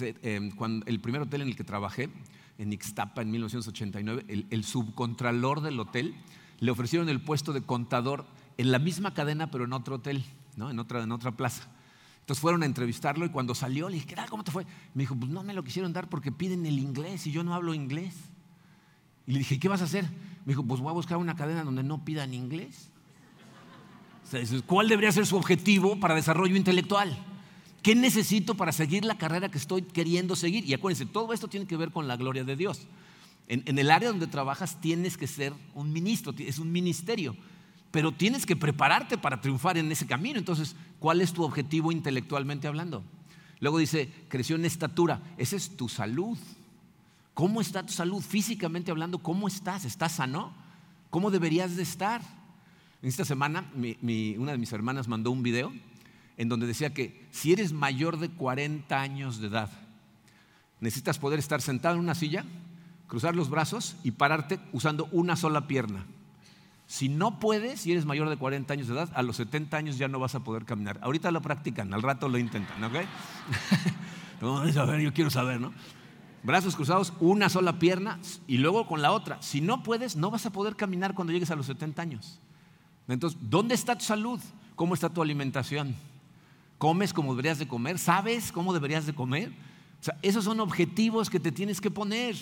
[0.00, 2.08] Em, cuando el primer hotel en el que trabajé,
[2.58, 6.14] en Ixtapa en 1989, el, subcontralor del hotel
[6.60, 8.24] le ofrecieron el puesto de contador
[8.58, 10.70] en la misma cadena, pero en otro hotel, ¿no?
[10.70, 11.68] en, otra, en otra plaza.
[12.20, 14.30] Entonces fueron a entrevistarlo y cuando salió le dije, ¿qué tal?
[14.30, 14.64] ¿Cómo te fue?
[14.94, 17.54] Me dijo, pues no me lo quisieron dar porque piden el inglés y yo no
[17.54, 18.14] hablo inglés.
[19.26, 20.04] Y le dije, ¿qué vas a hacer?
[20.46, 22.88] Me dijo, pues voy a buscar una cadena donde no pidan inglés.
[24.64, 27.14] ¿Cuál debería ser su objetivo para desarrollo intelectual?
[27.82, 30.64] ¿Qué necesito para seguir la carrera que estoy queriendo seguir?
[30.64, 32.88] Y acuérdense, todo esto tiene que ver con la gloria de Dios.
[33.46, 37.36] En, en el área donde trabajas tienes que ser un ministro, es un ministerio
[37.96, 40.38] pero tienes que prepararte para triunfar en ese camino.
[40.38, 43.02] Entonces, ¿cuál es tu objetivo intelectualmente hablando?
[43.58, 45.22] Luego dice, creció en estatura.
[45.38, 46.36] Esa es tu salud.
[47.36, 48.22] ¿Cómo está tu salud?
[48.22, 49.84] Físicamente hablando, ¿cómo estás?
[49.84, 50.54] ¿Estás sano?
[51.10, 52.22] ¿Cómo deberías de estar?
[53.02, 53.70] En esta semana,
[54.38, 55.70] una de mis hermanas mandó un video
[56.38, 59.68] en donde decía que si eres mayor de 40 años de edad,
[60.80, 62.46] necesitas poder estar sentado en una silla,
[63.06, 66.06] cruzar los brazos y pararte usando una sola pierna.
[66.86, 69.98] Si no puedes, si eres mayor de 40 años de edad, a los 70 años
[69.98, 70.98] ya no vas a poder caminar.
[71.02, 72.94] Ahorita lo practican, al rato lo intentan, ¿ok?
[74.40, 75.74] no, a ver, yo quiero saber, ¿no?
[76.46, 79.42] Brazos cruzados, una sola pierna y luego con la otra.
[79.42, 82.38] Si no puedes, no vas a poder caminar cuando llegues a los 70 años.
[83.08, 84.40] Entonces, ¿dónde está tu salud?
[84.76, 85.96] ¿Cómo está tu alimentación?
[86.78, 87.98] ¿Comes como deberías de comer?
[87.98, 89.48] ¿Sabes cómo deberías de comer?
[90.00, 92.36] O sea, esos son objetivos que te tienes que poner.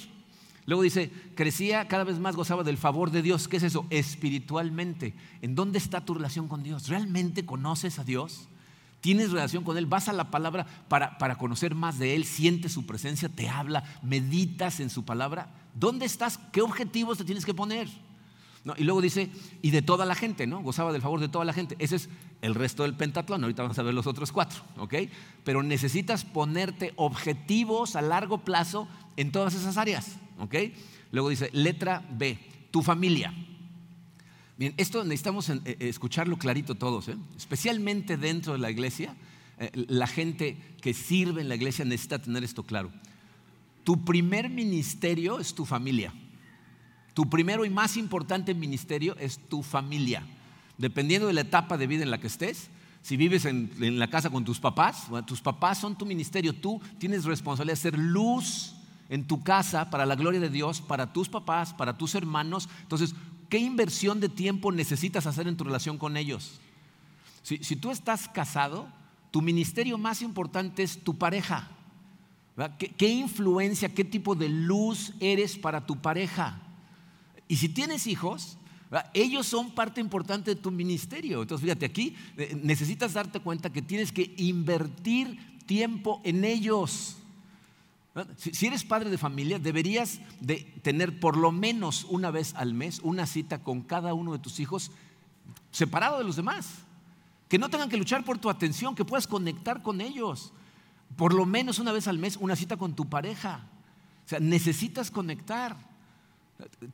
[0.67, 3.49] Luego dice, crecía cada vez más, gozaba del favor de Dios.
[3.49, 3.87] ¿Qué es eso?
[3.89, 5.15] Espiritualmente.
[5.41, 6.89] ¿En dónde está tu relación con Dios?
[6.89, 8.49] ¿Realmente conoces a Dios?
[9.05, 9.85] ¿Tienes relación con Él?
[9.85, 12.25] ¿Vas a la palabra para, para conocer más de Él?
[12.25, 13.29] ¿Sientes su presencia?
[13.29, 13.85] ¿Te habla?
[14.03, 15.51] ¿Meditas en su palabra?
[15.75, 16.39] ¿Dónde estás?
[16.53, 17.87] ¿Qué objetivos te tienes que poner?
[18.79, 20.63] Y luego dice, y de toda la gente, ¿no?
[20.63, 21.77] Gozaba del favor de toda la gente.
[21.81, 22.09] Ese es
[22.41, 23.43] el resto del pentatlón.
[23.45, 24.95] Ahorita vamos a ver los otros cuatro, ¿ok?
[25.45, 28.89] Pero necesitas ponerte objetivos a largo plazo
[29.19, 30.55] en todas esas áreas, ¿ok?
[31.11, 32.39] Luego dice, letra B,
[32.71, 33.35] tu familia.
[34.57, 37.17] Bien, esto necesitamos eh, eh, escucharlo clarito todos, ¿eh?
[37.37, 39.15] especialmente dentro de la iglesia.
[39.75, 42.91] la gente que sirve en la iglesia necesita tener esto claro.
[43.85, 46.13] Tu primer ministerio es tu familia.
[47.15, 50.25] Tu primero y más importante ministerio es tu familia.
[50.79, 52.71] Dependiendo de la etapa de vida en la que estés,
[53.03, 56.55] si vives en, la casa con tus papás, tus papás son tu ministerio.
[56.55, 58.75] Tú tienes responsabilidad de ser luz
[59.09, 62.69] en tu casa para la gloria de Dios, para tus papás, para tus hermanos.
[62.83, 63.15] Entonces,
[63.49, 66.61] ¿qué inversión de tiempo necesitas hacer en tu relación con ellos?
[67.43, 68.89] Si, tú estás casado,
[69.31, 71.69] tu ministerio más importante es tu pareja.
[72.97, 76.63] ¿Qué influencia, qué tipo de luz eres para tu pareja?
[77.47, 78.57] Y si tienes hijos,
[79.13, 81.43] ellos son parte importante de tu ministerio.
[81.43, 87.17] Entonces, fíjate, aquí eh, necesitas darte cuenta que tienes que invertir tiempo en ellos.
[88.37, 93.01] Si eres padre de familia, deberías de tener por lo menos una vez al mes
[93.03, 94.93] una cita con cada uno de tus hijos
[95.73, 96.85] separado de los demás.
[97.49, 100.53] Que no tengan que luchar por tu atención, que puedas conectar con ellos.
[101.17, 103.67] Por lo menos una vez al mes una cita con tu pareja.
[104.25, 105.77] O sea, necesitas conectar.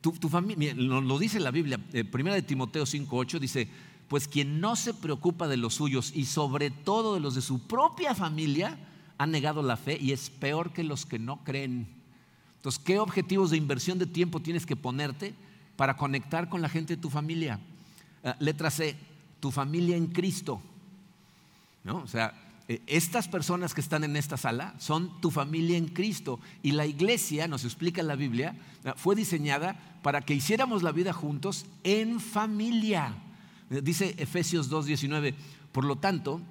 [0.01, 3.69] Tu, familia, lo, dice la Biblia, eh, primera de Timoteo 5:8 dice,
[4.07, 7.59] pues quien no se preocupa de los suyos y sobre todo de los de su
[7.67, 8.77] propia familia,
[9.21, 11.87] ha negado la fe y es peor que los que no creen.
[12.55, 15.35] Entonces, ¿qué objetivos de inversión de tiempo tienes que ponerte
[15.75, 17.59] para conectar con la gente de tu familia?
[18.23, 18.95] Ah, letra C,
[19.39, 20.59] tu familia en Cristo.
[21.83, 21.97] ¿No?
[21.97, 22.33] O sea,
[22.67, 26.39] eh, estas personas que están en esta sala son tu familia en Cristo.
[26.63, 31.13] Y la iglesia, nos explica la Biblia, eh, fue diseñada para que hiciéramos la vida
[31.13, 33.13] juntos en familia.
[33.69, 35.35] Eh, dice Efesios 2.19,
[35.71, 36.41] por lo tanto,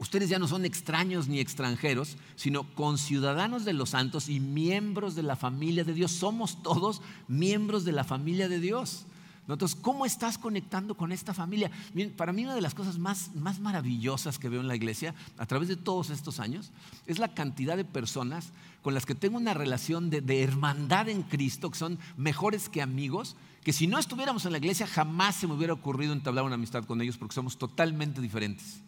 [0.00, 5.22] ustedes ya no son extraños ni extranjeros, sino conciudadanos de los santos y miembros de
[5.22, 6.10] la familia de Dios.
[6.10, 9.06] Somos todos miembros de la familia de Dios.
[9.46, 11.70] Entonces, ¿cómo estás conectando con esta familia?
[12.16, 15.46] para mí una de las cosas más, más maravillosas que veo en la iglesia a
[15.46, 16.70] través de todos estos años
[17.06, 21.22] es la cantidad de personas con las que tengo una relación de, de hermandad en
[21.22, 25.46] Cristo, que son mejores que amigos, que si no estuviéramos en la iglesia jamás se
[25.46, 28.82] me hubiera ocurrido entablar una amistad con ellos porque somos totalmente diferentes.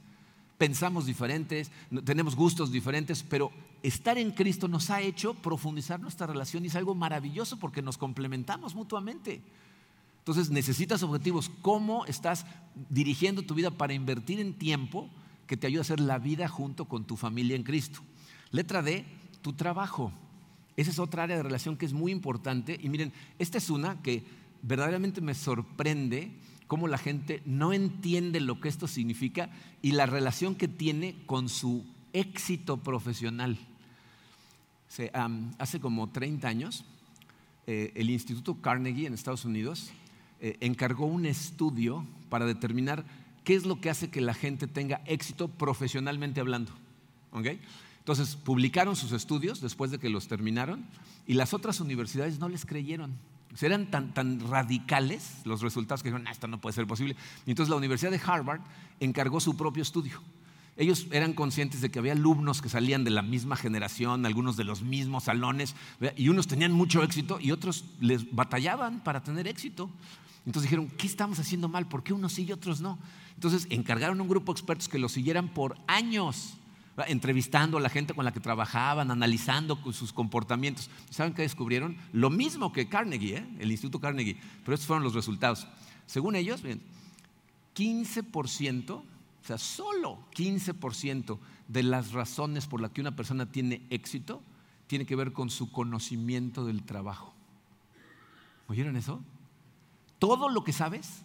[0.58, 1.70] Pensamos diferentes,
[2.04, 3.50] tenemos gustos diferentes, pero
[3.82, 7.98] estar en Cristo nos ha hecho profundizar nuestra relación y es algo maravilloso porque nos
[7.98, 9.42] complementamos mutuamente.
[10.18, 11.50] Entonces necesitas objetivos.
[11.62, 12.46] ¿Cómo estás
[12.90, 15.10] dirigiendo tu vida para invertir en tiempo
[15.48, 18.00] que te ayude a hacer la vida junto con tu familia en Cristo?
[18.52, 19.04] Letra D,
[19.40, 20.12] tu trabajo.
[20.76, 22.78] Esa es otra área de relación que es muy importante.
[22.80, 24.24] Y miren, esta es una que
[24.62, 26.30] verdaderamente me sorprende
[26.72, 29.50] cómo la gente no entiende lo que esto significa
[29.82, 33.58] y la relación que tiene con su éxito profesional.
[35.58, 36.86] hace como 30 años,
[37.66, 39.90] eh, el Instituto Carnegie en Estados Unidos
[40.40, 43.04] eh, encargó un estudio para determinar
[43.44, 46.72] qué es lo que hace que la gente tenga éxito profesionalmente hablando.
[47.98, 50.86] Entonces, publicaron sus estudios después de que los terminaron
[51.26, 53.12] y las otras universidades no les creyeron.
[53.60, 57.16] Eran tan, tan radicales los resultados que dijeron, esto no puede ser posible.
[57.46, 58.60] Y entonces la Universidad de Harvard
[59.00, 60.22] encargó su propio estudio.
[60.76, 64.64] Ellos eran conscientes de que había alumnos que salían de la misma generación, algunos de
[64.64, 65.74] los mismos salones,
[66.16, 69.90] y unos tenían mucho éxito y otros les batallaban para tener éxito.
[70.46, 71.86] Entonces dijeron, ¿qué estamos haciendo mal?
[71.88, 72.98] ¿Por qué unos sí y otros no?
[73.34, 76.54] Entonces encargaron a un grupo de expertos que lo siguieran por años,
[77.06, 80.90] entrevistando a la gente con la que trabajaban, analizando sus comportamientos.
[81.10, 81.96] ¿Saben qué descubrieron?
[82.12, 83.46] Lo mismo que Carnegie, ¿eh?
[83.58, 85.66] el Instituto Carnegie, pero estos fueron los resultados.
[86.06, 86.62] Según ellos,
[87.74, 89.04] 15%, o
[89.42, 94.42] sea, solo 15% de las razones por las que una persona tiene éxito
[94.86, 97.32] tiene que ver con su conocimiento del trabajo.
[98.68, 99.22] ¿Oyeron eso?
[100.22, 101.24] todo lo que sabes,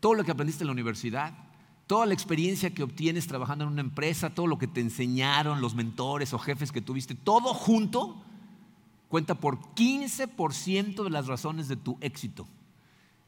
[0.00, 1.32] todo lo que aprendiste en la universidad,
[1.92, 5.74] toda la experiencia que obtienes trabajando en una empresa, todo lo que te enseñaron los
[5.74, 8.16] mentores o jefes que tuviste, todo junto
[9.10, 12.48] cuenta por 15% de las razones de tu éxito.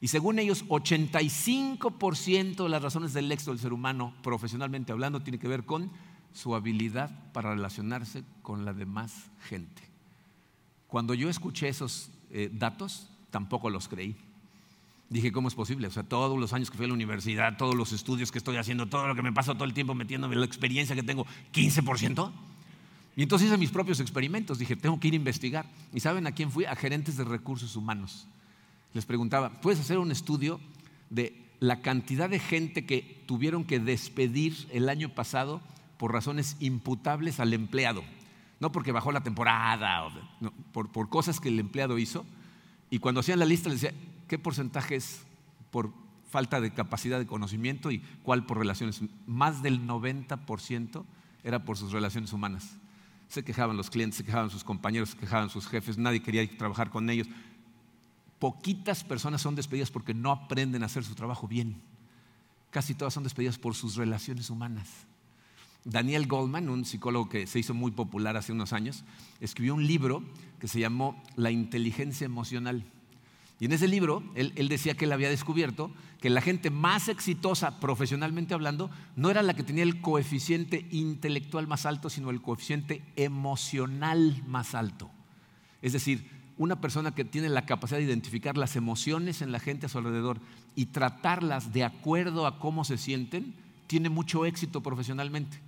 [0.01, 5.39] Y según ellos, 85% de las razones del éxito del ser humano, profesionalmente hablando, tiene
[5.39, 5.91] que ver con
[6.33, 9.83] su habilidad para relacionarse con la demás gente.
[10.87, 14.17] Cuando yo escuché esos eh, datos, tampoco los creí.
[15.11, 15.87] Dije, ¿cómo es posible?
[15.87, 18.57] O sea, todos los años que fui a la universidad, todos los estudios que estoy
[18.57, 22.33] haciendo, todo lo que me pasa todo el tiempo metiéndome, la experiencia que tengo, 15%.
[23.17, 24.59] Y entonces hice mis propios experimentos.
[24.59, 25.67] Dije, tengo que ir a investigar.
[25.93, 26.65] ¿Y saben a quién fui?
[26.65, 28.27] A gerentes de recursos humanos.
[28.93, 30.61] Les preguntaba, ¿puedes hacer un estudio
[31.11, 35.61] de la cantidad de gente que tuvieron que despedir el año pasado
[35.99, 38.03] por razones imputables al empleado?
[38.59, 40.09] No porque bajó la temporada,
[40.73, 42.25] por, por cosas que el empleado hizo.
[42.91, 45.23] Y cuando hacían la lista les decía, ¿qué porcentaje es
[45.71, 45.93] por
[46.31, 49.01] falta de capacidad de conocimiento y cuál por relaciones?
[49.27, 51.05] Más del 90%
[51.43, 52.77] era por sus relaciones humanas.
[53.29, 56.91] Se quejaban los clientes, se quejaban sus compañeros, se quejaban sus jefes, nadie quería trabajar
[56.91, 57.29] con ellos.
[58.39, 61.81] Poquitas personas son despedidas porque no aprenden a hacer su trabajo bien.
[62.71, 65.07] Casi todas son despedidas por sus relaciones humanas.
[65.85, 69.05] Daniel Goldman, un psicólogo que se hizo muy popular hace unos años,
[69.41, 70.25] escribió un libro
[70.59, 72.85] que se llamó La inteligencia emocional.
[73.61, 77.79] Y en ese libro él, decía que él había descubierto que la gente más exitosa
[77.81, 83.03] profesionalmente hablando no era la que tenía el coeficiente intelectual más alto, sino el coeficiente
[83.17, 85.11] emocional más alto.
[85.83, 89.87] Es decir, una persona que tiene la capacidad de identificar las emociones en la gente
[89.87, 90.41] a su alrededor
[90.75, 93.55] y tratarlas de acuerdo a cómo se sienten,
[93.87, 95.61] tiene mucho éxito profesionalmente.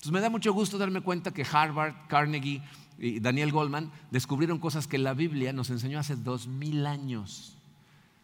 [0.00, 2.62] Entonces me da mucho gusto darme cuenta que Harvard, Carnegie,
[2.98, 7.58] y Daniel Goldman descubrieron cosas que la Biblia nos enseñó hace dos mil años.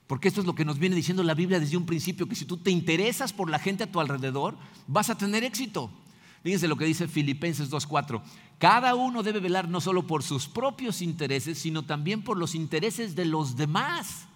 [0.07, 2.47] Porque esto es lo que nos viene diciendo la Biblia desde un principio, que si
[2.47, 5.91] tú te interesas por la gente a tu alrededor, vas a tener éxito.
[6.43, 8.23] Fíjense lo que dice Filipenses 2.4.
[8.59, 13.15] Cada uno debe velar no solo por sus propios intereses, sino también por los intereses
[13.15, 14.29] de los demás.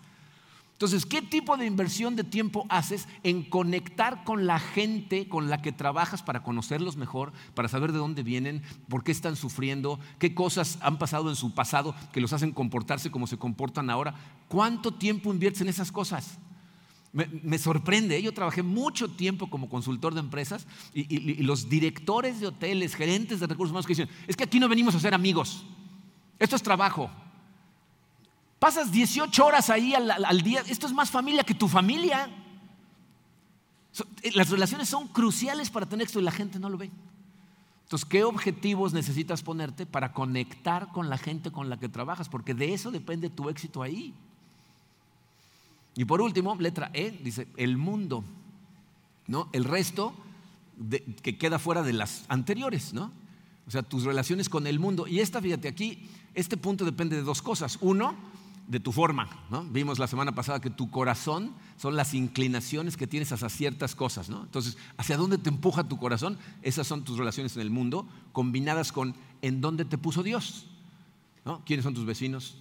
[0.80, 5.60] Entonces, ¿qué tipo de inversión de tiempo haces en conectar con la gente con la
[5.60, 10.34] que trabajas para conocerlos mejor, para saber de dónde vienen, por qué están sufriendo, qué
[10.34, 14.14] cosas han pasado en su pasado que los hacen comportarse como se comportan ahora?
[14.48, 16.38] ¿Cuánto tiempo inviertes en esas cosas?
[17.12, 18.22] Me, sorprende, ¿eh?
[18.22, 23.38] yo trabajé mucho tiempo como consultor de empresas y, y los directores de hoteles, gerentes
[23.38, 25.62] de recursos humanos que dicen, es que aquí no venimos a ser amigos,
[26.38, 27.10] esto es trabajo.
[28.60, 30.62] Pasas 18 horas ahí al, día.
[30.68, 32.28] Esto es más familia que tu familia.
[34.22, 36.90] Eh, las relaciones son cruciales para tener éxito y la gente no lo ve.
[37.84, 42.28] Entonces, ¿qué objetivos necesitas ponerte para conectar con la gente con la que trabajas?
[42.28, 44.12] Porque de eso depende tu éxito ahí.
[45.96, 48.22] Y por último, letra E, dice, el mundo.
[49.26, 49.48] ¿no?
[49.52, 50.12] El resto
[51.22, 53.10] que queda fuera de las anteriores, ¿no?
[53.66, 55.06] O sea, tus relaciones con el mundo.
[55.06, 57.78] Y esta, fíjate aquí, este punto depende de dos cosas.
[57.80, 58.14] Uno,
[58.70, 59.28] de tu forma.
[59.50, 59.64] ¿no?
[59.64, 64.30] Vimos la semana pasada que tu corazón son las inclinaciones que tienes hacia ciertas cosas.
[64.30, 64.42] ¿no?
[64.42, 66.38] Entonces, ¿hacia dónde te empuja tu corazón?
[66.62, 70.66] Esas son tus relaciones en el mundo, combinadas con en dónde te puso Dios.
[71.44, 71.64] ¿no?
[71.64, 72.58] ¿Quiénes son tus vecinos?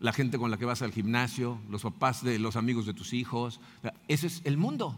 [0.00, 3.12] La gente con la que vas al gimnasio, los papás de los amigos de tus
[3.12, 3.60] hijos.
[4.08, 4.96] Ese es el mundo.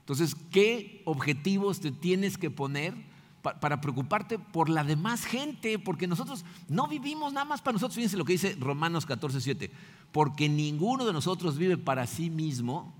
[0.00, 2.94] Entonces, ¿qué objetivos te tienes que poner?
[3.42, 7.94] Para preocuparte por la demás gente, porque nosotros no vivimos nada más para nosotros.
[7.94, 9.70] Fíjense lo que dice Romanos 14, 7.
[10.12, 12.92] Porque ninguno de nosotros vive para sí mismo,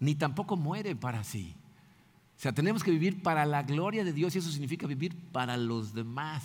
[0.00, 1.54] ni tampoco muere para sí.
[2.36, 5.56] O sea, tenemos que vivir para la gloria de Dios y eso significa vivir para
[5.56, 6.42] los demás.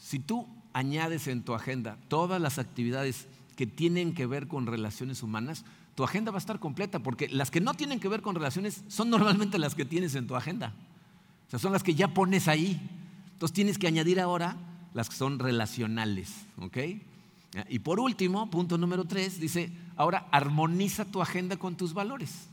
[0.00, 5.24] Si tú añades en tu agenda todas las actividades que tienen que ver con relaciones
[5.24, 5.64] humanas,
[5.96, 8.84] tu agenda va a estar completa, porque las que no tienen que ver con relaciones
[8.86, 10.72] son normalmente las que tienes en tu agenda.
[11.48, 12.80] O sea, son las que ya pones ahí.
[13.32, 14.56] Entonces tienes que añadir ahora
[14.94, 16.46] las que son relacionales.
[16.60, 16.76] ¿Ok?
[17.70, 22.48] Y por último, punto número tres, dice, ahora armoniza tu agenda con tus valores.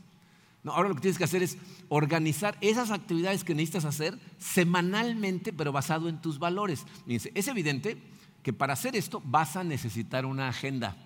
[0.64, 5.70] Ahora lo que tienes que hacer es organizar esas actividades que necesitas hacer semanalmente, pero
[5.70, 6.84] basado en tus valores.
[7.06, 7.98] Dice, es evidente
[8.42, 10.96] que para hacer esto vas a necesitar una agenda.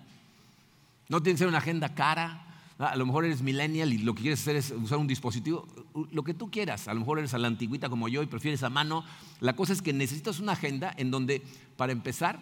[1.09, 2.50] No tiene que ser una agenda cara,
[2.89, 5.67] a lo mejor eres millennial y lo que quieres hacer es usar un dispositivo,
[6.11, 6.87] lo que tú quieras.
[6.87, 9.03] A lo mejor eres a la antigüita como yo y prefieres a mano.
[9.39, 11.43] La cosa es que necesitas una agenda en donde,
[11.77, 12.39] para empezar,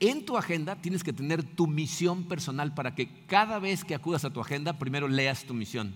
[0.00, 4.24] en tu agenda tienes que tener tu misión personal para que cada vez que acudas
[4.24, 5.94] a tu agenda, primero leas tu misión.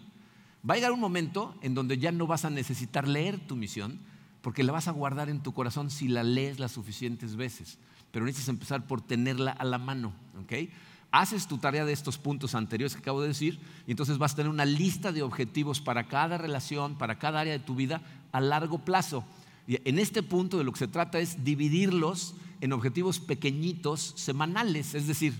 [0.68, 4.00] Va a llegar un momento en donde ya no vas a necesitar leer tu misión,
[4.42, 7.78] porque la vas a guardar en tu corazón si la lees las suficientes veces.
[8.10, 10.12] Pero necesitas empezar por tenerla a la mano.
[10.42, 10.70] ¿okay?
[11.10, 14.36] Haces tu tarea de estos puntos anteriores que acabo de decir, y entonces vas a
[14.36, 18.02] tener una lista de objetivos para cada relación, para cada área de tu vida
[18.32, 19.24] a largo plazo.
[19.66, 24.94] Y en este punto de lo que se trata es dividirlos en objetivos pequeñitos semanales,
[24.94, 25.34] es decir,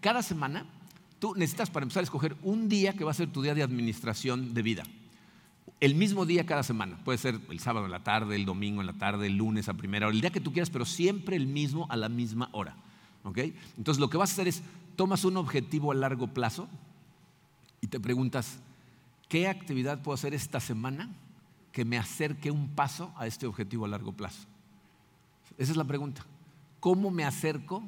[0.00, 0.66] cada semana
[1.18, 3.62] tú necesitas para empezar a escoger un día que va a ser tu día de
[3.62, 4.82] administración de vida.
[5.80, 8.86] El mismo día cada semana, puede ser el sábado en la tarde, el domingo en
[8.86, 11.46] la tarde, el lunes a primera hora, el día que tú quieras, pero siempre el
[11.46, 12.76] mismo a la misma hora.
[13.24, 13.38] ¿ok?
[13.76, 14.62] Entonces lo que vas a hacer es,
[14.96, 16.68] tomas un objetivo a largo plazo
[17.80, 18.58] y te preguntas,
[19.28, 21.10] ¿qué actividad puedo hacer esta semana
[21.72, 24.46] que me acerque un paso a este objetivo a largo plazo?
[25.58, 26.24] Esa es la pregunta.
[26.80, 27.82] ¿Cómo me acerco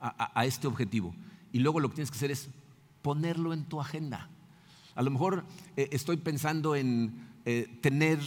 [0.00, 1.14] a, este objetivo?
[1.52, 2.48] Y luego lo que tienes que hacer es
[3.02, 4.28] ponerlo en tu agenda.
[4.94, 5.44] A lo mejor
[5.76, 8.18] eh, estoy pensando en eh, tener,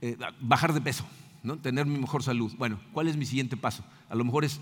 [0.00, 1.04] eh, bajar de peso,
[1.42, 1.58] ¿no?
[1.58, 2.52] tener mi mejor salud.
[2.58, 3.84] Bueno, ¿cuál es mi siguiente paso?
[4.08, 4.60] A lo mejor es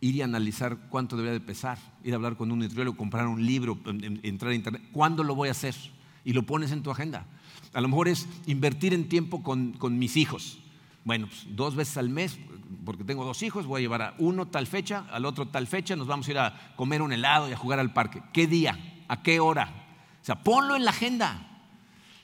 [0.00, 3.44] ir y analizar cuánto debería de pesar, ir a hablar con un nutriólogo, comprar un
[3.44, 3.78] libro,
[4.22, 4.82] entrar a internet.
[4.92, 5.74] ¿Cuándo lo voy a hacer?
[6.24, 7.26] Y lo pones en tu agenda.
[7.72, 10.58] A lo mejor es invertir en tiempo con, mis hijos.
[11.04, 12.38] Bueno, pues, dos veces al mes,
[12.84, 15.96] porque tengo dos hijos, voy a llevar a uno tal fecha, al otro tal fecha,
[15.96, 18.22] nos vamos a ir a comer un helado y a jugar al parque.
[18.32, 19.04] ¿Qué día?
[19.08, 19.86] ¿A qué hora?
[20.20, 21.44] O sea, ponlo en la agenda.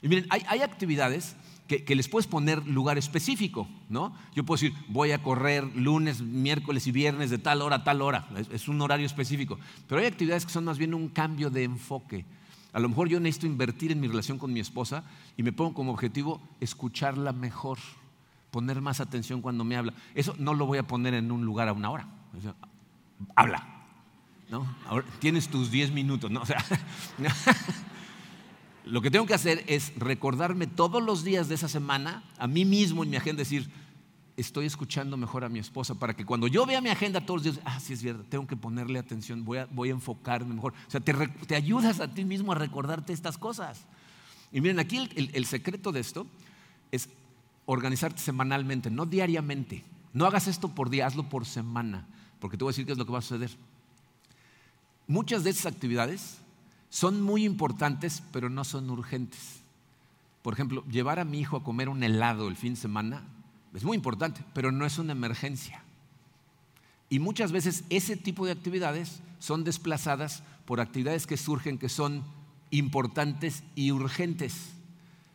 [0.03, 1.35] Y miren, hay actividades
[1.67, 4.15] que, les puedes poner lugar específico, ¿no?
[4.35, 8.03] Yo puedo decir, voy a correr lunes, miércoles y viernes de tal hora a tal
[8.03, 9.59] hora, es, un horario específico.
[9.89, 12.27] Pero hay actividades que son más bien un cambio de enfoque.
[12.73, 15.05] A lo mejor yo necesito invertir en mi relación con mi esposa
[15.37, 17.79] y me pongo como objetivo escucharla mejor,
[18.51, 19.95] poner más atención cuando me habla.
[20.15, 22.09] Eso no lo voy a poner en un lugar a una hora.
[23.37, 23.67] habla,
[24.51, 24.67] ¿no?
[24.87, 26.43] Ahora, tienes tus 10 minutos, ¿no?
[26.43, 26.63] O sea,
[28.85, 32.65] Lo que tengo que hacer es recordarme todos los días de esa semana, a mí
[32.65, 33.71] mismo en mi agenda, decir,
[34.37, 37.55] estoy escuchando mejor a mi esposa para que cuando yo vea mi agenda todos los
[37.55, 40.75] días, ah, sí es verdad, tengo que ponerle atención, voy a, voy a enfocarme mejor.
[40.87, 43.81] O sea, te, ayudas a ti mismo a recordarte estas cosas.
[44.53, 46.27] Y miren, aquí el, secreto de esto
[46.93, 47.09] es
[47.67, 49.83] organizarte semanalmente, no diariamente.
[50.13, 52.07] No hagas esto por día, hazlo por semana,
[52.39, 53.51] porque te voy a decir qué es lo que va a suceder.
[55.07, 56.39] Muchas de esas actividades
[56.95, 59.41] son muy importantes, pero no son urgentes.
[60.43, 63.25] Por ejemplo, llevar a mi hijo a comer un helado el fin de semana
[63.75, 65.83] es muy importante, pero no es una emergencia.
[67.11, 72.23] Y muchas veces ese tipo de actividades son desplazadas por actividades que surgen que son
[72.71, 74.75] importantes y urgentes.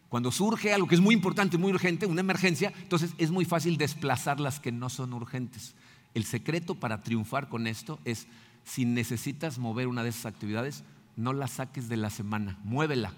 [0.07, 3.75] Cuando surge algo que es muy importante, muy urgente, una emergencia, entonces es muy fácil
[3.75, 5.75] desplazar las que no son urgentes.
[6.13, 8.27] El secreto para triunfar con esto es,
[8.63, 10.85] si necesitas mover una de esas actividades,
[11.15, 13.13] no la saques de la semana, muévela,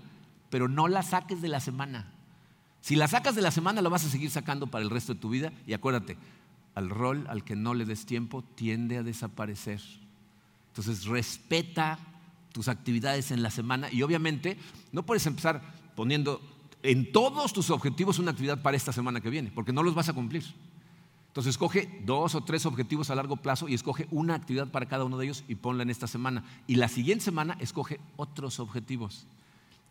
[0.49, 2.11] pero no la saques de la semana.
[2.81, 5.19] Si la sacas de la semana, lo vas a seguir sacando para el resto de
[5.19, 6.17] tu vida y acuérdate,
[6.73, 9.81] al rol al que no le des tiempo tiende a desaparecer.
[10.69, 11.99] Entonces, respeta
[12.51, 14.57] tus actividades en la semana y obviamente
[14.91, 15.61] no puedes empezar
[15.95, 16.41] poniendo
[16.83, 20.09] en todos tus objetivos una actividad para esta semana que viene, porque no los vas
[20.09, 20.43] a cumplir.
[21.31, 25.05] Entonces escoge dos o tres objetivos a largo plazo y escoge una actividad para cada
[25.05, 26.43] uno de ellos y ponla en esta semana.
[26.67, 29.27] Y la siguiente semana escoge otros objetivos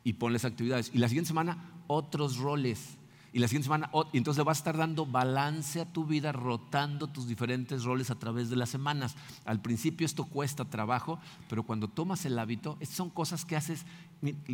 [0.05, 0.91] y ponles actividades.
[0.93, 2.99] Y la siguiente semana otros roles.
[3.32, 6.30] Y la siguiente semana, y entonces le vas a estar dando balance a tu vida,
[6.30, 9.14] rotando tus diferentes roles a través de las semanas.
[9.47, 11.18] Al principio esto cuesta trabajo,
[11.49, 13.86] pero cuando tomas el hábito, son cosas que haces.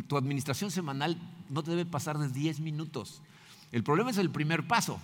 [0.07, 1.17] Tu administración semanal
[1.49, 3.21] no te debe pasar de 10 minutos.
[3.73, 5.01] El problema es el primer paso.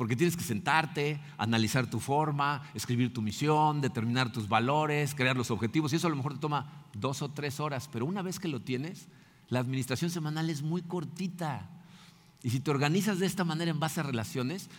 [0.00, 5.50] Porque tienes que sentarte, analizar tu forma, escribir tu misión, determinar tus valores, crear los
[5.50, 5.92] objetivos.
[5.92, 7.86] Y eso a lo mejor te toma dos o tres horas.
[7.92, 9.08] Pero una vez que lo tienes,
[9.50, 11.68] la administración semanal es muy cortita.
[12.42, 14.70] Y si te organizas de esta manera en base a relaciones,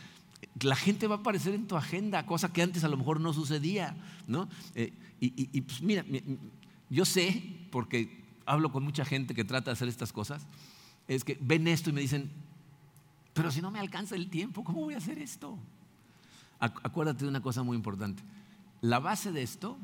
[0.59, 3.31] la gente va a aparecer en tu agenda, cosa que antes a lo mejor no
[3.31, 3.95] sucedía.
[4.25, 4.49] ¿no?
[4.73, 6.03] Eh, y, y pues mira,
[6.89, 10.47] yo sé, porque hablo con mucha gente que trata de hacer estas cosas,
[11.07, 12.31] es que ven esto y me dicen,
[13.33, 15.57] pero si no me alcanza el tiempo, ¿cómo voy a hacer esto?
[16.59, 18.21] Acuérdate de una cosa muy importante.
[18.81, 19.77] La base de esto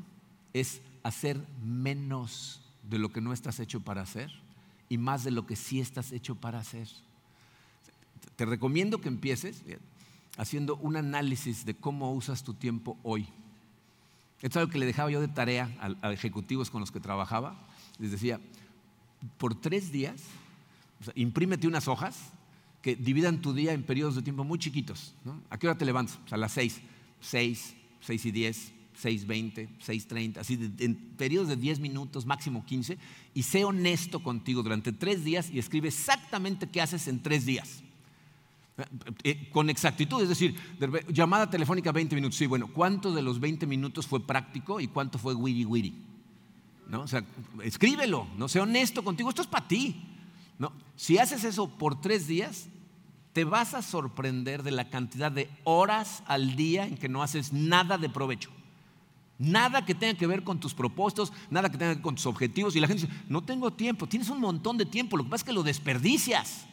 [0.52, 4.30] es hacer menos de lo que no estás hecho para hacer
[4.88, 6.88] y más de lo que sí estás hecho para hacer.
[8.36, 9.62] Te recomiendo que empieces
[10.36, 13.28] haciendo un análisis de cómo usas tu tiempo hoy.
[14.40, 15.68] Esto es algo que le dejaba yo de tarea
[16.00, 17.58] a, ejecutivos con los que trabajaba.
[17.98, 18.40] Les decía,
[19.36, 20.22] por tres días,
[21.16, 22.32] imprímete unas hojas
[22.82, 25.14] que dividan tu día en periodos de tiempo muy chiquitos.
[25.50, 26.18] ¿A qué hora te levantas?
[26.30, 26.80] a las 6,
[27.20, 32.64] 6, 6 y 10, 6, 20, 6, 30, así en periodos de 10 minutos, máximo
[32.64, 32.98] 15,
[33.34, 37.82] y sé honesto contigo durante tres días y escribe exactamente qué haces en tres días.
[38.78, 38.84] Eh,
[39.24, 40.54] eh, con exactitud, es decir,
[41.12, 42.36] llamada telefónica 20 minutos.
[42.36, 45.94] Sí, bueno, ¿cuánto de los 20 minutos fue práctico y cuánto fue wiri wiri?
[46.88, 47.02] ¿No?
[47.02, 47.24] O sea,
[47.62, 50.07] escríbelo, no sé honesto contigo, esto es para ti.
[50.58, 52.68] No, si haces eso por tres días,
[53.32, 57.52] te vas a sorprender de la cantidad de horas al día en que no haces
[57.52, 58.50] nada de provecho.
[59.38, 62.26] Nada que tenga que ver con tus propósitos, nada que tenga que ver con tus
[62.26, 62.74] objetivos.
[62.74, 65.42] Y la gente dice, no tengo tiempo, tienes un montón de tiempo, lo que pasa
[65.42, 66.66] es que lo desperdicias.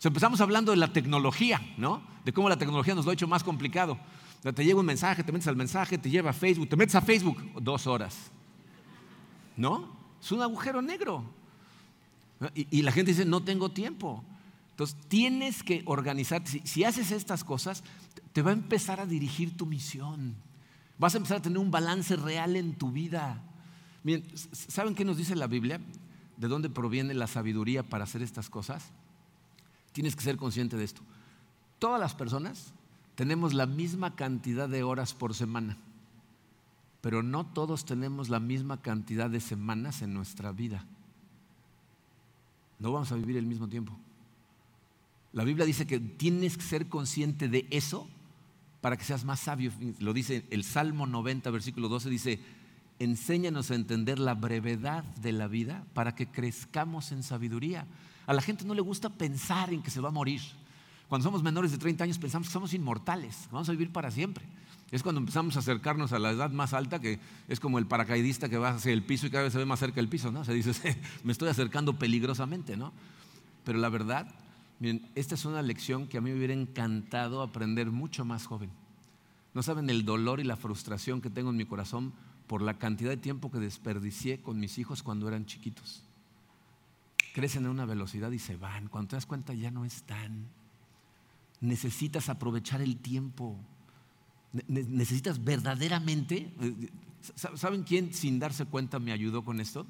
[0.00, 2.02] empezamos hablando de la tecnología, ¿no?
[2.24, 3.98] De cómo la tecnología nos lo ha hecho más complicado.
[4.42, 7.00] Te llega un mensaje, te metes al mensaje, te lleva a Facebook, te metes a
[7.00, 8.30] Facebook dos horas.
[9.56, 9.88] ¿No?
[10.20, 11.24] Es un agujero negro.
[12.54, 14.24] Y, la gente dice, no tengo tiempo.
[14.70, 16.62] Entonces, tienes que organizarte.
[16.64, 17.84] Si, haces estas cosas,
[18.32, 20.34] te va a empezar a dirigir tu misión.
[20.98, 23.42] Vas a empezar a tener un balance real en tu vida.
[24.02, 25.80] Miren, ¿saben qué nos dice la Biblia?
[26.36, 28.90] ¿De dónde proviene la sabiduría para hacer estas cosas?
[29.92, 31.02] Tienes que ser consciente de esto.
[31.78, 32.72] Todas las personas
[33.14, 35.76] tenemos la misma cantidad de horas por semana,
[37.00, 40.86] pero no todos tenemos la misma cantidad de semanas en nuestra vida.
[42.82, 43.96] No vamos a vivir el mismo tiempo.
[45.32, 48.08] La Biblia dice que tienes que ser consciente de eso
[48.80, 49.70] para que seas más sabio.
[50.00, 52.40] Lo dice el Salmo 90, versículo 12, dice,
[52.98, 57.86] enséñanos a entender la brevedad de la vida para que crezcamos en sabiduría.
[58.26, 60.40] A la gente no le gusta pensar en que se va a morir.
[61.08, 64.44] Cuando somos menores de 30 años pensamos que somos inmortales, vamos a vivir para siempre.
[64.92, 67.18] Es cuando empezamos a acercarnos a la edad más alta, que
[67.48, 69.80] es como el paracaidista que va hacia el piso y cada vez se ve más
[69.80, 70.44] cerca del piso, ¿no?
[70.44, 72.92] Se dice, me estoy acercando peligrosamente, ¿no?
[73.64, 74.32] Pero la verdad,
[74.78, 78.70] miren, esta es una lección que a mí me hubiera encantado aprender mucho más joven.
[79.54, 82.12] No saben el dolor y la frustración que tengo en mi corazón
[82.46, 86.04] por la cantidad de tiempo que desperdicié con mis hijos cuando eran chiquitos.
[87.34, 88.88] Crecen a una velocidad y se van.
[88.88, 90.48] Cuando te das cuenta ya no están
[91.62, 93.56] necesitas aprovechar el tiempo.
[94.68, 96.52] Necesitas verdaderamente...
[96.60, 96.90] Eh,
[97.36, 99.86] ¿Saben quién sin darse cuenta me ayudó con esto?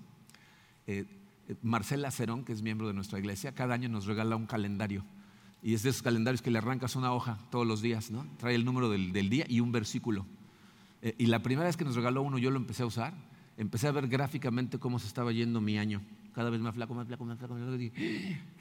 [0.87, 1.07] Eh,
[1.49, 5.03] eh, Marcela Cerón, que es miembro de nuestra iglesia, cada año nos regala un calendario.
[5.63, 8.27] Y es de esos calendarios que le arrancas una hoja todos los días, ¿no?
[8.37, 10.27] Trae el número del, día y un versículo.
[11.01, 13.15] y la primera vez que nos regaló uno, yo lo empecé a usar,
[13.57, 16.03] empecé a ver gráficamente cómo se estaba yendo mi año
[16.33, 17.55] cada vez más flaco, más flaco, más flaco.
[17.55, 17.95] Más flaco.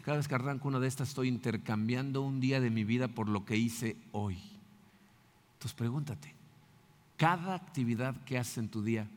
[0.04, 3.28] Cada vez que arranco una de estas estoy intercambiando un día de mi vida por
[3.28, 4.38] lo que hice hoy.
[5.62, 6.34] Entonces pregúntate,
[7.18, 9.08] ¿cada actividad que haces en tu día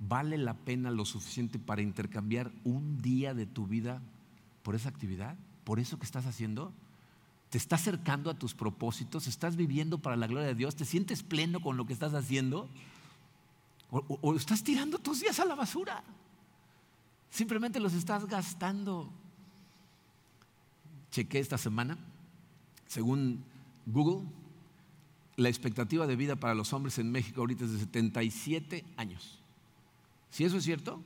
[0.00, 4.02] vale la pena lo suficiente para intercambiar un día de tu vida
[4.64, 5.36] por esa actividad?
[5.62, 6.72] ¿Por eso que estás haciendo?
[7.50, 9.28] ¿Te está acercando a tus propósitos?
[9.28, 10.74] ¿Estás viviendo para la gloria de Dios?
[10.74, 12.68] ¿Te sientes pleno con lo que estás haciendo?
[13.90, 16.02] o estás tirando tus días a la basura?
[17.30, 19.08] Simplemente los estás gastando.
[21.12, 21.96] Chequé esta semana,
[22.88, 23.44] según
[23.86, 24.26] Google,
[25.36, 29.38] la expectativa de vida para los hombres en México ahorita es de 77 años.
[30.30, 31.02] Si eso es cierto,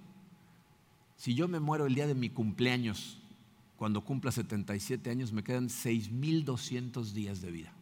[1.16, 3.18] si yo me muero el día de mi cumpleaños,
[3.76, 7.72] cuando cumpla 77 años, me quedan 6.200 días de vida.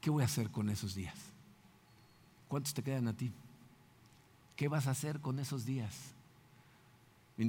[0.00, 1.16] ¿Qué voy a hacer con esos días?
[2.48, 3.32] ¿Cuántos te quedan a ti?
[4.54, 6.14] ¿Qué vas a hacer con esos días?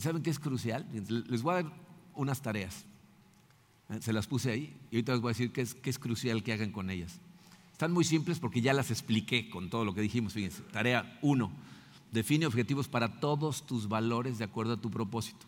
[0.02, 0.86] ¿Saben qué es crucial?
[1.28, 1.74] Les voy a dar
[2.16, 2.86] unas tareas.
[3.90, 4.00] ¿eh?
[4.02, 6.44] Se las puse ahí y ahorita les voy a decir qué es, qué es crucial
[6.44, 7.22] que hagan con ellas.
[7.78, 10.34] Están muy simples porque ya las expliqué con todo lo que dijimos.
[10.34, 11.52] Fíjense, tarea uno,
[12.12, 15.46] define objetivos para todos tus valores de acuerdo a tu propósito.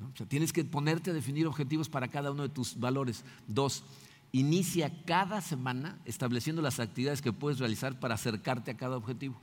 [0.00, 3.24] O sea, tienes que ponerte a definir objetivos para cada uno de tus valores.
[3.48, 3.82] Dos,
[4.30, 9.34] inicia cada semana estableciendo las actividades que puedes realizar para acercarte a cada objetivo.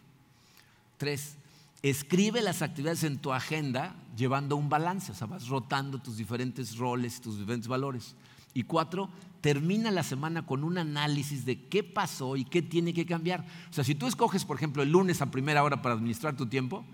[0.96, 1.36] Tres,
[1.82, 6.78] escribe las actividades en tu agenda llevando un balance, o sea, vas rotando tus diferentes
[6.78, 8.16] roles, tus diferentes valores.
[8.54, 9.10] Y cuatro,
[9.42, 13.46] termina la semana con un análisis de qué pasó y qué tiene que cambiar.
[13.70, 16.46] O sea, si tú escoges, por ejemplo, el lunes a primera hora para administrar tu
[16.46, 16.86] tiempo,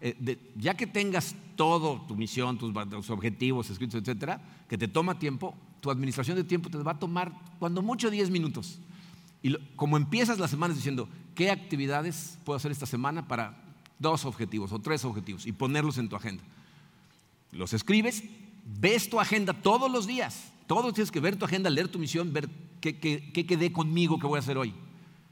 [0.00, 5.54] eh, ya que tengas todo, tu misión, tus, objetivos escritos, etcétera, que te toma tiempo,
[5.80, 8.80] tu administración de tiempo te va a tomar cuando mucho 10 minutos.
[9.42, 13.70] Y como empiezas la semana diciendo, ¿qué actividades puedo hacer esta semana para
[14.00, 16.42] dos objetivos o tres objetivos y ponerlos en tu agenda.
[17.52, 18.24] Los escribes,
[18.78, 20.52] ves tu agenda todos los días.
[20.66, 22.48] Todos tienes que ver tu agenda, leer tu misión, ver
[22.80, 24.72] qué, quedé conmigo, qué voy a hacer hoy.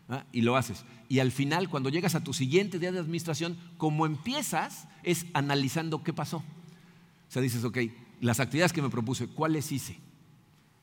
[0.09, 0.24] ¿ah?
[0.32, 0.84] Y lo haces.
[1.09, 6.03] Y al final, cuando llegas a tu siguiente día de administración, como empiezas, es analizando
[6.03, 6.39] qué pasó.
[6.39, 7.78] O sea, dices, ok,
[8.20, 9.99] las actividades que me propuse, ¿cuáles hice?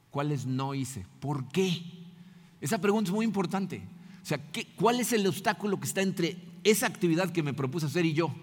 [0.10, 1.06] ¿Cuáles no hice?
[1.20, 1.84] ¿Por qué?
[2.62, 3.84] Esa pregunta es muy importante.
[4.24, 4.40] O sea,
[4.78, 8.34] ¿cuál es el obstáculo que está entre esa actividad que me propuse hacer y yo?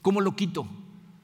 [0.00, 0.68] ¿Cómo lo quito?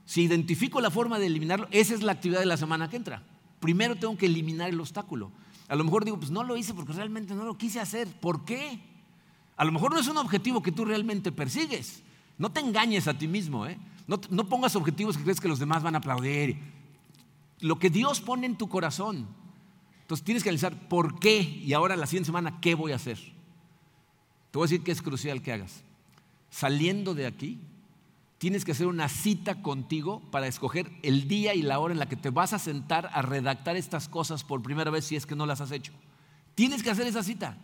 [0.04, 3.22] Si identifico la forma de eliminarlo, esa es la actividad de la semana que entra.
[3.60, 5.30] Primero tengo que eliminar el obstáculo.
[5.68, 8.08] A lo mejor digo, pues no lo hice porque realmente no lo quise hacer.
[8.08, 8.80] ¿Por qué?
[9.56, 12.02] A lo mejor no es un objetivo que tú realmente persigues.
[12.38, 13.66] No te engañes a ti mismo.
[13.66, 13.78] ¿eh?
[14.06, 16.58] No, no pongas objetivos que crees que los demás van a aplaudir.
[17.60, 19.28] Lo que Dios pone en tu corazón.
[20.00, 23.18] Entonces tienes que analizar por qué y ahora la siguiente semana qué voy a hacer.
[24.50, 25.84] Te voy a decir que es crucial que hagas.
[26.50, 27.60] Saliendo de aquí,
[28.42, 32.08] tienes que hacer una cita contigo para escoger el día y la hora en la
[32.08, 35.36] que te vas a sentar a redactar estas cosas por primera vez si es que
[35.36, 35.92] no las has hecho.
[36.56, 37.56] Tienes que hacer esa cita.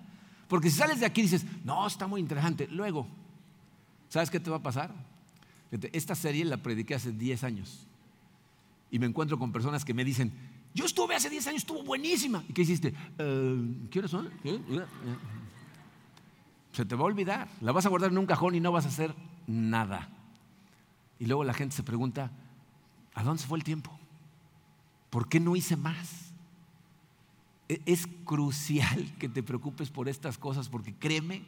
[0.46, 3.08] Porque si sales de aquí y dices, no, está muy interesante, luego,
[4.08, 4.94] ¿sabes qué te va a pasar?
[5.72, 7.84] Esta serie la prediqué hace 10 años
[8.88, 10.32] y me encuentro con personas que me dicen,
[10.76, 12.44] yo estuve hace 10 años, estuvo buenísima.
[12.48, 12.94] ¿Y qué hiciste?
[13.18, 14.30] Uh, ¿Qué son?
[16.70, 18.84] Se te va a olvidar, la vas a guardar en un cajón y no vas
[18.84, 19.12] a hacer
[19.48, 20.14] nada.
[21.18, 22.30] Y luego la gente se pregunta,
[23.14, 23.98] ¿a dónde se fue el tiempo?
[25.10, 26.32] ¿Por qué no hice más?
[27.68, 31.42] E, es crucial que te preocupes por estas cosas porque créeme,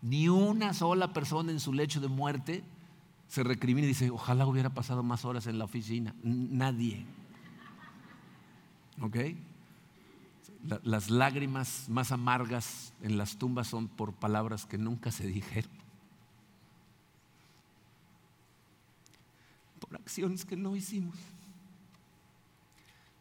[0.00, 2.64] ni una sola persona en su lecho de muerte
[3.28, 6.14] se recrimina y dice, ojalá hubiera pasado más horas en la oficina.
[6.22, 7.06] Nadie.
[9.00, 9.16] ¿Ok?
[10.82, 15.81] Las lágrimas más amargas en las tumbas son por palabras que nunca se dijeron.
[19.96, 21.16] Acciones que no hicimos.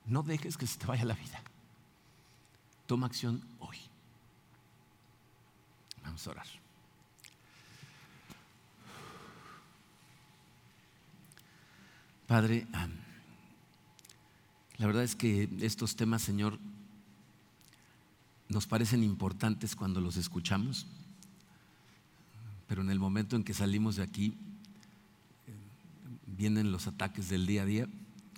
[0.06, 1.42] No dejes que se te vaya la vida.
[2.88, 3.78] Toma acción hoy.
[6.04, 6.48] Vamos a orar.
[12.28, 12.66] Padre,
[14.78, 16.58] la verdad es que estos temas, Señor,
[18.48, 20.88] nos parecen importantes cuando los escuchamos,
[22.68, 24.38] pero en el momento en que salimos de aquí,
[26.42, 27.88] vienen los ataques del día a día,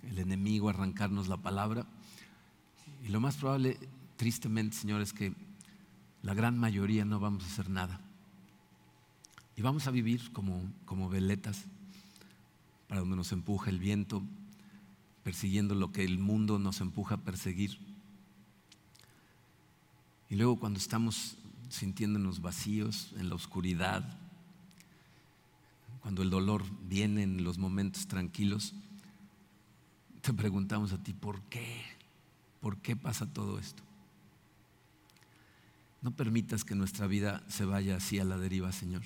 [0.10, 1.86] el enemigo arrancarnos la palabra,
[3.02, 3.80] y lo más probable,
[4.18, 5.34] tristemente, Señor, es que
[6.22, 8.02] la gran mayoría no vamos a hacer nada.
[9.56, 11.64] Y vamos a vivir como, como veletas
[12.90, 14.22] para donde nos empuja el viento,
[15.24, 17.78] persiguiendo lo que el mundo nos empuja a perseguir.
[20.30, 21.38] Y luego cuando estamos
[21.70, 24.20] sintiéndonos vacíos en la oscuridad,
[26.04, 28.74] cuando el dolor viene en los momentos tranquilos,
[30.22, 31.82] te preguntamos a ti, ¿por qué?
[32.60, 33.82] ¿Por qué pasa todo esto?
[36.02, 39.04] No permitas que nuestra vida se vaya así a la deriva, Señor.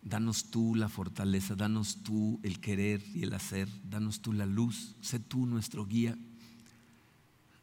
[0.00, 4.96] Danos tú la fortaleza, danos tú el querer y el hacer, danos tú la luz,
[5.02, 6.16] sé tú nuestro guía.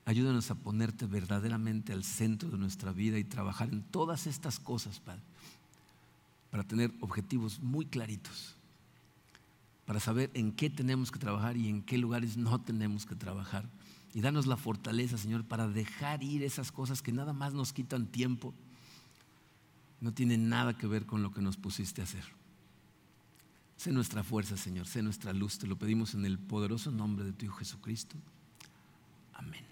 [0.05, 4.99] Ayúdanos a ponerte verdaderamente al centro de nuestra vida y trabajar en todas estas cosas,
[4.99, 5.23] Padre,
[6.49, 8.55] para tener objetivos muy claritos,
[9.85, 13.69] para saber en qué tenemos que trabajar y en qué lugares no tenemos que trabajar.
[14.13, 18.07] Y danos la fortaleza, Señor, para dejar ir esas cosas que nada más nos quitan
[18.07, 18.53] tiempo
[20.01, 22.23] no tiene nada que ver con lo que nos pusiste a hacer.
[23.77, 25.57] Sé nuestra fuerza, Señor, sé nuestra luz.
[25.57, 28.17] Te lo pedimos en el poderoso nombre de tu Hijo Jesucristo.
[29.33, 29.68] Amén.